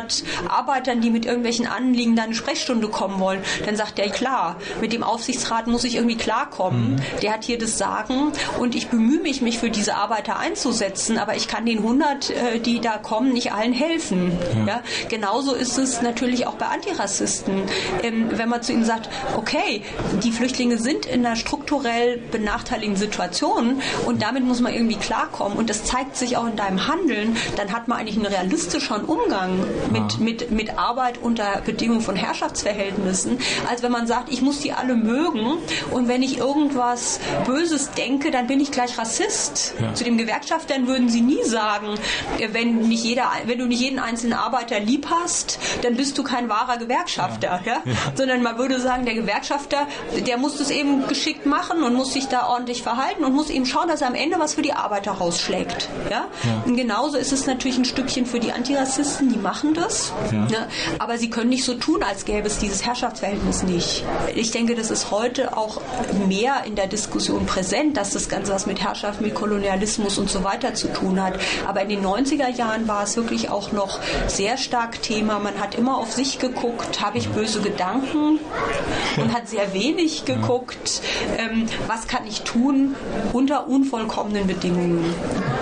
Arbeitern, 0.49 1.01
die 1.01 1.11
mit 1.11 1.27
irgendwelchen 1.27 1.67
Anliegen 1.67 2.17
deine 2.17 2.35
Sprechstunde 2.35 2.89
kommen 2.89 3.21
wollen. 3.21 3.41
Dann 3.65 3.77
sagt 3.77 3.99
der, 3.99 4.11
klar, 4.11 4.57
mit 4.81 4.93
dem 4.93 5.03
Aufsichtsrat 5.03 5.67
muss 5.67 5.85
ich 5.85 5.97
irgendwie 5.97 6.17
klarkommen. 6.17 6.95
Mhm. 6.95 7.21
Der 7.23 7.33
hat 7.33 7.45
hier 7.45 7.59
das 7.59 7.79
Sagen 7.79 8.33
und 8.59 8.75
ich 8.75 8.89
bemühe 8.89 9.21
mich, 9.21 9.43
mich 9.43 9.59
für 9.59 9.71
diese 9.71 9.97
Arbeiter 9.97 10.39
einzusetzen, 10.39 11.19
aber 11.19 11.37
ich 11.37 11.49
kann 11.49 11.67
den 11.67 11.79
100, 11.79 12.31
äh, 12.31 12.61
die 12.61 12.81
da 12.81 12.99
kommen, 12.99 13.33
nicht 13.33 13.53
allen 13.53 13.73
helfen. 13.73 14.33
Ja. 14.67 14.67
ja. 14.67 14.83
Genauso 15.09 15.55
ist 15.55 15.79
es 15.79 16.03
natürlich 16.03 16.47
auch 16.47 16.55
bei 16.55 16.67
Antirassisten. 16.67 17.63
Ähm, 18.03 18.29
wenn 18.33 18.49
man 18.49 18.63
zu 18.63 18.73
ihnen 18.73 18.85
sagt, 18.85 19.09
okay, 19.37 19.83
die 20.23 20.33
Flüchtlinge 20.33 20.79
sind 20.79 21.07
in 21.07 21.25
einer 21.25 21.37
strukturell 21.37 22.19
benachteiligten 22.31 22.97
Situation 22.97 23.81
und 24.07 24.23
damit 24.23 24.45
muss 24.45 24.61
man 24.61 24.73
irgendwie 24.73 24.97
klarkommen 24.97 25.59
und 25.59 25.71
das 25.71 25.85
zeigt 25.85 26.17
sich 26.17 26.37
auch 26.37 26.47
in 26.47 26.57
deinem 26.57 26.87
Handeln, 26.87 27.37
dann 27.57 27.73
hat 27.73 27.89
man 27.89 27.99
eigentlich 27.99 28.17
einen 28.17 28.27
realistischeren 28.27 29.05
Umgang 29.05 29.65
mit, 29.91 30.13
ja. 30.13 30.19
mit, 30.19 30.51
mit 30.51 30.79
Arbeit 30.79 31.19
unter 31.21 31.61
Bedingungen 31.65 32.01
von 32.01 32.17
Herrschaftsverhältnissen, 32.17 33.39
als 33.69 33.83
wenn 33.83 33.93
man 33.93 34.07
sagt, 34.07 34.33
ich 34.33 34.43
muss 34.43 34.61
die 34.61 34.73
alle 34.73 34.95
mögen 34.95 35.59
und 35.91 36.09
wenn 36.09 36.23
ich 36.23 36.39
irgendwas 36.39 37.21
Böses 37.47 37.91
denke, 37.93 38.31
dann 38.31 38.47
bin 38.47 38.61
ich 38.61 38.71
gleich 38.71 38.99
Rassist. 38.99 39.75
Ja. 39.81 39.95
Zu 39.95 40.05
den 40.05 40.19
Gewerkschaftern 40.19 40.87
würden 40.87 41.09
sie 41.09 41.21
nie 41.21 41.43
sagen, 41.45 41.95
wenn 42.53 42.89
nicht 42.89 43.05
jeder, 43.05 43.31
wenn 43.47 43.59
du 43.59 43.67
nicht 43.67 43.81
jeden 43.81 43.99
einzelnen 43.99 44.35
Arbeiter 44.35 44.81
lieb 44.81 45.07
hast, 45.11 45.59
dann 45.83 45.97
bist 45.97 46.17
du 46.19 46.23
kein 46.23 46.49
wahrer 46.49 46.79
Gewerkschafter, 46.79 47.61
ja. 47.65 47.83
ja? 47.85 47.95
sondern 48.15 48.43
man 48.43 48.59
würde 48.59 48.81
sagen, 48.81 49.05
der 49.05 49.15
Gewerkschafter, 49.15 49.87
der 50.27 50.39
muss 50.39 50.59
das 50.59 50.71
eben 50.71 51.07
geschickt 51.09 51.47
machen 51.47 51.83
und 51.83 51.95
muss 51.95 52.13
sich 52.13 52.27
da 52.29 52.49
ordentlich 52.49 52.83
verhalten 52.83 53.25
und 53.25 53.35
muss 53.35 53.51
eben 53.51 53.67
schauen, 53.67 53.89
dass 53.89 54.01
er 54.01 54.09
am 54.09 54.15
Ende 54.15 54.39
was 54.39 54.55
für 54.55 54.63
die 54.63 54.73
Arbeiter 54.73 55.13
rausschlägt, 55.13 55.89
ja. 56.11 56.27
Und 56.65 56.77
genauso 56.77 57.17
ist 57.17 57.33
es 57.33 57.47
natürlich 57.47 57.79
ein 57.79 57.85
Stückchen 57.85 58.27
für 58.27 58.41
die 58.41 58.53
Antirassisten, 58.53 59.29
die 59.29 59.39
machen 59.39 59.74
das, 59.75 60.13
ja. 60.33 60.67
aber 60.99 61.19
sie 61.19 61.31
können 61.31 61.51
nicht 61.51 61.65
so 61.65 61.75
tun, 61.75 62.03
als 62.03 62.25
gäbe 62.25 62.47
es 62.47 62.59
dieses 62.59 62.85
Herrschaftsverhältnis 62.85 63.63
nicht. 63.63 64.05
Ich 64.35 64.51
denke, 64.51 64.75
das 64.75 64.91
ist 64.91 65.11
heute 65.11 65.57
auch 65.57 65.81
mehr 66.29 66.65
in 66.67 66.75
der 66.75 66.87
Diskussion 66.87 67.47
präsent, 67.47 67.97
dass 67.97 68.11
das 68.11 68.29
Ganze 68.29 68.53
was 68.53 68.67
mit 68.67 68.81
Herrschaft, 68.83 69.21
mit 69.21 69.35
Kolonialismus 69.35 70.19
und 70.19 70.31
so 70.31 70.45
weiter 70.45 70.75
zu 70.75 70.93
tun 70.93 71.23
hat. 71.23 71.39
Aber 71.67 71.83
in 71.83 71.89
den 71.89 72.05
90er 72.05 72.49
Jahren 72.49 72.89
war 72.89 73.05
es 73.05 73.17
wirklich 73.17 73.51
auch 73.51 73.73
noch 73.73 73.99
sehr 74.27 74.57
stark 74.57 75.03
Thema. 75.03 75.39
Man 75.39 75.61
hat 75.61 75.75
immer 75.75 75.99
auf 75.99 76.13
sich 76.13 76.39
geguckt, 76.39 77.01
habe 77.01 77.19
ich 77.19 77.29
böse 77.29 77.61
Gedanken 77.61 78.39
und 79.17 79.35
hat 79.35 79.49
sehr 79.49 79.73
wenig 79.75 80.25
geguckt, 80.25 81.03
ähm, 81.39 81.67
was 81.87 82.07
kann 82.07 82.27
ich 82.27 82.43
tun 82.43 82.95
unter 83.33 83.69
unvollkommenen 83.69 84.47
Bedingungen. 84.47 85.15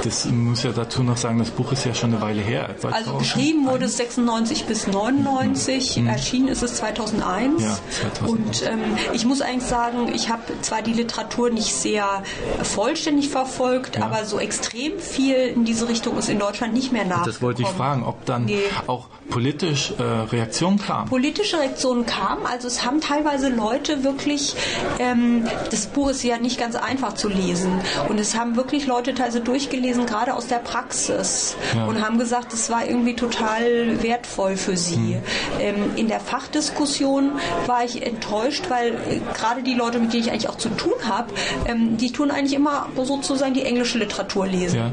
Das 0.03 0.27
muss 0.27 0.63
ja 0.63 0.73
dazu 0.73 1.03
noch 1.03 1.17
sagen, 1.17 1.39
das 1.39 1.51
Buch 1.51 1.73
ist 1.73 1.85
ja 1.85 1.95
schon 1.95 2.13
eine 2.13 2.23
Weile 2.23 2.41
her. 2.41 2.75
Also 2.91 3.15
geschrieben 3.15 3.67
wurde 3.67 3.89
es 3.93 3.99
96 3.99 4.65
bis 4.65 4.87
99, 4.87 5.99
mhm. 5.99 6.07
erschienen 6.09 6.49
ist 6.49 6.63
es 6.63 6.77
2001. 6.77 7.63
Ja, 7.63 7.79
2001. 8.21 8.31
Und 8.31 8.63
ähm, 8.67 8.81
ich 9.13 9.25
muss 9.25 9.41
eigentlich 9.41 9.69
sagen, 9.69 10.11
ich 10.15 10.29
habe 10.31 10.43
zwar 10.63 10.83
die 10.83 10.93
Literatur 10.93 11.51
nicht 11.51 11.75
sehr 11.75 12.23
vollständig 12.63 13.29
verfolgt, 13.29 13.97
ja. 13.97 14.05
aber 14.05 14.25
so 14.25 14.39
extrem 14.39 14.99
viel 14.99 15.37
in 15.37 15.65
diese 15.65 15.89
Richtung 15.89 16.19
ist 16.19 16.29
in 16.29 16.39
Deutschland 16.39 16.75
nicht 16.75 16.93
mehr 16.93 17.05
nach. 17.05 17.25
Das 17.25 17.43
wollte 17.43 17.63
ich 17.63 17.69
fragen, 17.69 18.05
ob 18.05 18.25
dann 18.25 18.47
nee. 18.47 18.59
auch 18.87 19.09
politisch 19.31 19.93
äh, 19.99 20.03
Reaktionen 20.03 20.79
kamen. 20.79 21.09
Politische 21.09 21.59
Reaktionen 21.59 22.07
kamen, 22.07 22.47
also 22.47 22.69
es 22.69 22.85
haben 22.85 23.01
teilweise 23.01 23.49
Leute 23.49 24.05
wirklich, 24.05 24.55
ähm, 24.99 25.49
das 25.71 25.87
Buch 25.87 26.11
ist 26.11 26.23
ja 26.23 26.39
nicht 26.39 26.59
ganz 26.59 26.77
einfach 26.77 27.15
zu 27.15 27.29
lesen 27.29 27.81
und 28.09 28.19
es 28.19 28.37
haben 28.37 28.57
wirklich 28.57 28.87
Leute 28.87 29.15
teilweise 29.15 29.41
durchgelesen, 29.41 30.07
gerade 30.07 30.35
aus 30.35 30.49
der 30.49 30.57
Praxis 30.57 31.57
ja. 31.75 31.87
und 31.87 32.05
haben 32.05 32.19
gesagt, 32.19 32.53
es 32.53 32.69
war 32.71 32.87
irgendwie 32.87 33.15
total 33.15 33.82
wertvoll 34.03 34.57
für 34.57 34.77
sie. 34.77 35.15
Hm. 35.15 35.23
Ähm, 35.61 35.91
in 35.97 36.09
der 36.09 36.21
Fachdiskussion 36.21 37.33
war 37.67 37.85
ich 37.85 38.05
enttäuscht, 38.05 38.65
weil 38.69 38.89
äh, 38.89 39.21
gerade 39.35 39.63
die 39.63 39.75
Leute, 39.75 39.99
mit 39.99 40.13
denen 40.13 40.25
ich 40.25 40.31
eigentlich 40.31 40.49
auch 40.49 40.59
zu 40.59 40.69
tun 40.71 40.93
habe, 41.05 41.33
ähm, 41.67 41.97
die 41.97 42.13
tun 42.13 42.31
eigentlich 42.31 42.55
immer 42.55 42.89
sozusagen 42.97 43.55
die 43.55 43.65
englische 43.65 43.99
Literatur 43.99 44.47
lesen. 44.47 44.79
Ja. 44.79 44.91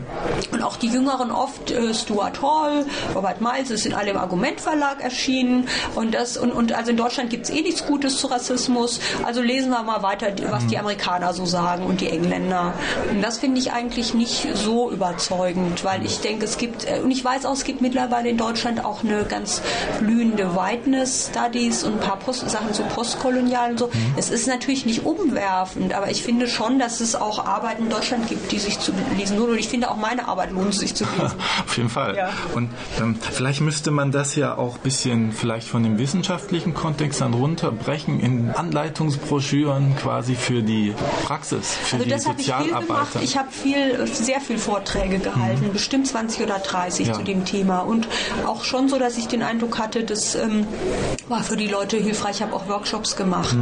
Und 0.52 0.62
auch 0.62 0.78
die 0.78 0.88
Jüngeren 0.88 1.32
oft, 1.32 1.72
äh, 1.72 1.94
Stuart 1.94 2.42
Hall, 2.42 2.86
Robert 3.16 3.42
Miles, 3.42 3.70
es 3.70 3.84
sind 3.84 3.94
alle 3.94 4.12
im 4.12 4.18
Argumentverlag 4.18 5.02
erschienen. 5.02 5.68
Und, 5.96 6.14
das, 6.14 6.38
und, 6.38 6.52
und 6.52 6.74
also 6.74 6.92
in 6.92 6.98
Deutschland 6.98 7.30
gibt 7.30 7.46
es 7.46 7.52
eh 7.52 7.62
nichts 7.62 7.86
Gutes 7.86 8.18
zu 8.18 8.28
Rassismus. 8.28 9.00
Also 9.24 9.42
lesen 9.42 9.70
wir 9.72 9.84
mal 9.84 10.04
weiter, 10.04 10.28
was 10.50 10.68
die 10.68 10.78
Amerikaner 10.78 11.34
so 11.34 11.46
sagen 11.46 11.86
und 11.86 12.02
die 12.02 12.10
Engländer. 12.10 12.74
Und 13.10 13.22
das 13.22 13.38
finde 13.38 13.60
ich 13.60 13.72
eigentlich 13.72 14.14
nicht 14.14 14.48
so 14.56 14.92
überzeugend, 14.92 15.84
weil 15.84 16.06
ich 16.06 16.20
denke, 16.20 16.46
es 16.46 16.58
gibt, 16.58 16.86
äh, 16.86 17.00
und 17.04 17.12
ich 17.12 17.24
weiß 17.24 17.46
auch, 17.46 17.54
es 17.54 17.64
gibt 17.64 17.82
mittlerweile 17.82 18.30
in 18.30 18.38
Deutschland 18.38 18.79
auch 18.86 19.04
eine 19.04 19.24
ganz 19.26 19.62
blühende 20.00 20.56
Whiteness 20.56 21.30
Studies 21.32 21.84
und 21.84 21.94
ein 21.94 22.00
paar 22.00 22.18
Post 22.18 22.50
Sachen 22.50 22.74
zu 22.74 22.84
postkolonial 22.84 23.72
und 23.72 23.80
so. 23.80 23.88
Mhm. 23.88 24.14
Es 24.18 24.30
ist 24.30 24.48
natürlich 24.48 24.86
nicht 24.86 25.06
umwerfend, 25.06 25.94
aber 25.94 26.10
ich 26.10 26.24
finde 26.24 26.48
schon, 26.48 26.80
dass 26.80 27.00
es 27.02 27.16
auch 27.16 27.46
Arbeiten 27.46 27.84
in 27.84 27.90
Deutschland 27.90 28.28
gibt, 28.28 28.52
die 28.52 28.60
sich 28.60 28.80
zu 28.80 28.92
lesen 29.18 29.38
lohnen. 29.38 29.52
Und 29.54 29.60
ich 29.60 29.68
finde 29.68 29.90
auch 29.92 29.96
meine 29.98 30.28
Arbeit 30.28 30.52
lohnt 30.52 30.74
sich 30.74 30.96
zu 30.96 31.04
lesen. 31.06 31.36
Auf 31.66 31.78
jeden 31.78 31.90
Fall. 31.90 32.16
Ja. 32.16 32.30
Und 32.56 32.70
ähm, 33.00 33.18
vielleicht 33.32 33.62
müsste 33.62 33.92
man 33.92 34.12
das 34.12 34.36
ja 34.36 34.58
auch 34.58 34.76
ein 34.76 34.82
bisschen 34.82 35.32
vielleicht 35.32 35.68
von 35.68 35.84
dem 35.84 35.98
wissenschaftlichen 35.98 36.74
Kontext 36.74 37.22
dann 37.22 37.34
runterbrechen 37.34 38.20
in 38.20 38.50
Anleitungsbroschüren 39.10 39.96
quasi 39.98 40.36
für 40.36 40.62
die 40.62 40.94
Praxis, 41.26 41.74
für 41.84 41.96
Also 41.98 42.06
die 42.06 42.12
das 42.12 42.28
habe 42.28 42.40
ich. 42.40 42.48
Sozialarbeiter. 42.48 43.22
Ich 43.22 43.38
habe 43.38 43.50
viel, 43.52 44.06
sehr 44.08 44.40
viel 44.42 44.58
Vorträge 44.58 45.20
gehalten, 45.20 45.70
bestimmt 45.74 46.08
20 46.08 46.44
oder 46.44 46.60
30 46.60 47.08
Ja. 47.08 47.14
zu 47.14 47.24
dem 47.24 47.46
Thema. 47.46 47.80
Und 47.80 48.08
auch 48.46 48.64
schon 48.70 48.88
so, 48.88 49.00
dass 49.00 49.18
ich 49.18 49.28
den 49.28 49.42
Eindruck 49.42 49.80
hatte, 49.80 50.04
das 50.04 50.36
ähm, 50.36 50.68
war 51.28 51.44
für 51.44 51.58
die 51.58 51.68
Leute 51.68 51.98
hilfreich. 51.98 52.38
Ich 52.38 52.42
habe 52.42 52.54
auch 52.54 52.68
Workshops 52.68 53.16
gemacht. 53.16 53.58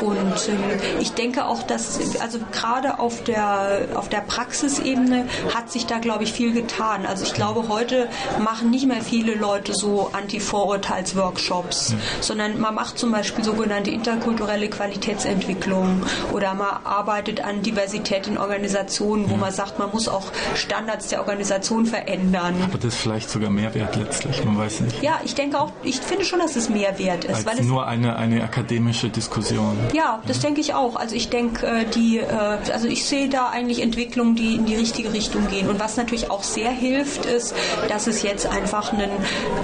Und 0.00 0.48
ähm, 0.48 0.58
ich 1.00 1.12
denke 1.12 1.44
auch, 1.44 1.62
dass, 1.62 1.98
also 2.20 2.38
gerade 2.52 2.98
auf 3.00 3.22
der, 3.24 3.88
auf 3.94 4.08
der 4.08 4.20
Praxisebene 4.20 5.26
hat 5.54 5.70
sich 5.70 5.86
da, 5.86 5.98
glaube 5.98 6.24
ich, 6.24 6.32
viel 6.32 6.52
getan. 6.52 7.06
Also 7.06 7.24
ich 7.24 7.34
glaube, 7.34 7.68
heute 7.68 8.08
machen 8.42 8.70
nicht 8.70 8.86
mehr 8.86 9.02
viele 9.02 9.34
Leute 9.34 9.74
so 9.74 10.10
Anti-Vorurteils-Workshops, 10.12 11.94
sondern 12.20 12.60
man 12.60 12.74
macht 12.74 12.98
zum 12.98 13.12
Beispiel 13.12 13.44
sogenannte 13.44 13.90
interkulturelle 13.90 14.68
Qualitätsentwicklung 14.68 16.04
oder 16.32 16.54
man 16.54 16.84
arbeitet 16.84 17.44
an 17.44 17.62
Diversität 17.62 18.28
in 18.28 18.38
Organisationen, 18.38 19.28
wo 19.28 19.36
man 19.36 19.52
sagt, 19.52 19.78
man 19.78 19.90
muss 19.90 20.08
auch 20.08 20.30
Standards 20.54 21.08
der 21.08 21.20
Organisation 21.20 21.84
verändern. 21.84 22.54
Aber 22.62 22.78
das 22.78 22.94
ist 22.94 23.00
vielleicht 23.00 23.28
sogar 23.28 23.50
Mehrwert 23.50 23.96
letztlich, 24.24 24.44
man 24.46 24.58
weiß 24.58 24.80
nicht. 24.80 25.02
Ja, 25.02 25.20
ich 25.24 25.34
denke 25.34 25.58
auch, 25.60 25.72
ich 25.82 26.00
finde 26.00 26.24
schon, 26.24 26.38
dass 26.40 26.56
es 26.56 26.68
mehr 26.68 26.98
wert 26.98 27.24
ist, 27.24 27.44
weil 27.46 27.52
Als 27.54 27.60
es 27.60 27.66
nur 27.66 27.86
eine, 27.86 28.16
eine 28.16 28.42
akademische 28.42 29.08
Diskussion. 29.08 29.76
ja, 29.92 30.20
das 30.26 30.40
denke 30.40 30.60
ich 30.60 30.74
auch. 30.74 30.96
Also 30.96 31.14
ich 31.16 31.28
denke, 31.30 31.66
äh, 31.66 31.84
die, 31.84 32.18
äh, 32.18 32.26
also 32.72 32.86
ich 32.86 33.04
sehe 33.06 33.28
da 33.28 33.48
eigentlich 33.48 33.82
Entwicklungen, 33.82 34.34
die 34.36 34.54
in 34.56 34.66
die 34.66 34.76
richtige 34.76 35.12
Richtung 35.12 35.46
gehen. 35.48 35.68
Und 35.68 35.80
was 35.80 35.96
natürlich 35.96 36.30
auch 36.30 36.42
sehr 36.42 36.70
hilft, 36.70 37.26
ist, 37.26 37.54
dass 37.88 38.06
es 38.06 38.22
jetzt 38.22 38.46
einfach 38.46 38.92
einen, 38.92 39.10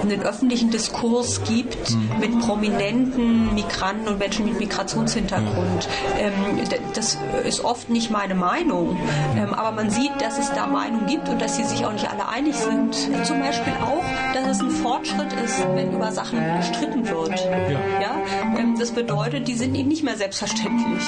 einen 0.03 0.23
öffentlichen 0.23 0.71
Diskurs 0.71 1.42
gibt 1.45 1.97
mit 2.21 2.38
prominenten 2.40 3.55
Migranten 3.55 4.09
und 4.09 4.19
Menschen 4.19 4.45
mit 4.47 4.59
Migrationshintergrund. 4.59 5.88
Ähm, 6.19 6.33
d- 6.71 6.79
das 6.95 7.16
ist 7.45 7.64
oft 7.64 7.90
nicht 7.90 8.11
meine 8.11 8.35
Meinung, 8.35 8.97
ähm, 9.37 9.53
aber 9.55 9.73
man 9.73 9.90
sieht, 9.90 10.12
dass 10.21 10.38
es 10.38 10.51
da 10.53 10.66
Meinungen 10.66 11.07
gibt 11.07 11.29
und 11.29 11.40
dass 11.40 11.57
sie 11.57 11.64
sich 11.64 11.85
auch 11.85 11.92
nicht 11.92 12.09
alle 12.11 12.29
einig 12.29 12.55
sind. 12.57 12.95
Zum 13.27 13.40
Beispiel 13.40 13.73
auch, 13.85 14.05
dass 14.35 14.46
es 14.47 14.61
ein 14.61 14.71
Fortschritt 14.71 15.33
ist, 15.45 15.67
wenn 15.75 15.93
über 15.93 16.13
Sachen 16.13 16.39
gestritten 16.57 17.07
wird. 17.09 17.41
Ja? 18.01 18.17
Ähm, 18.59 18.77
das 18.79 18.93
bedeutet, 18.93 19.49
die 19.49 19.55
sind 19.55 19.75
ihnen 19.75 19.89
nicht 19.89 20.05
mehr 20.05 20.17
selbstverständlich. 20.17 21.03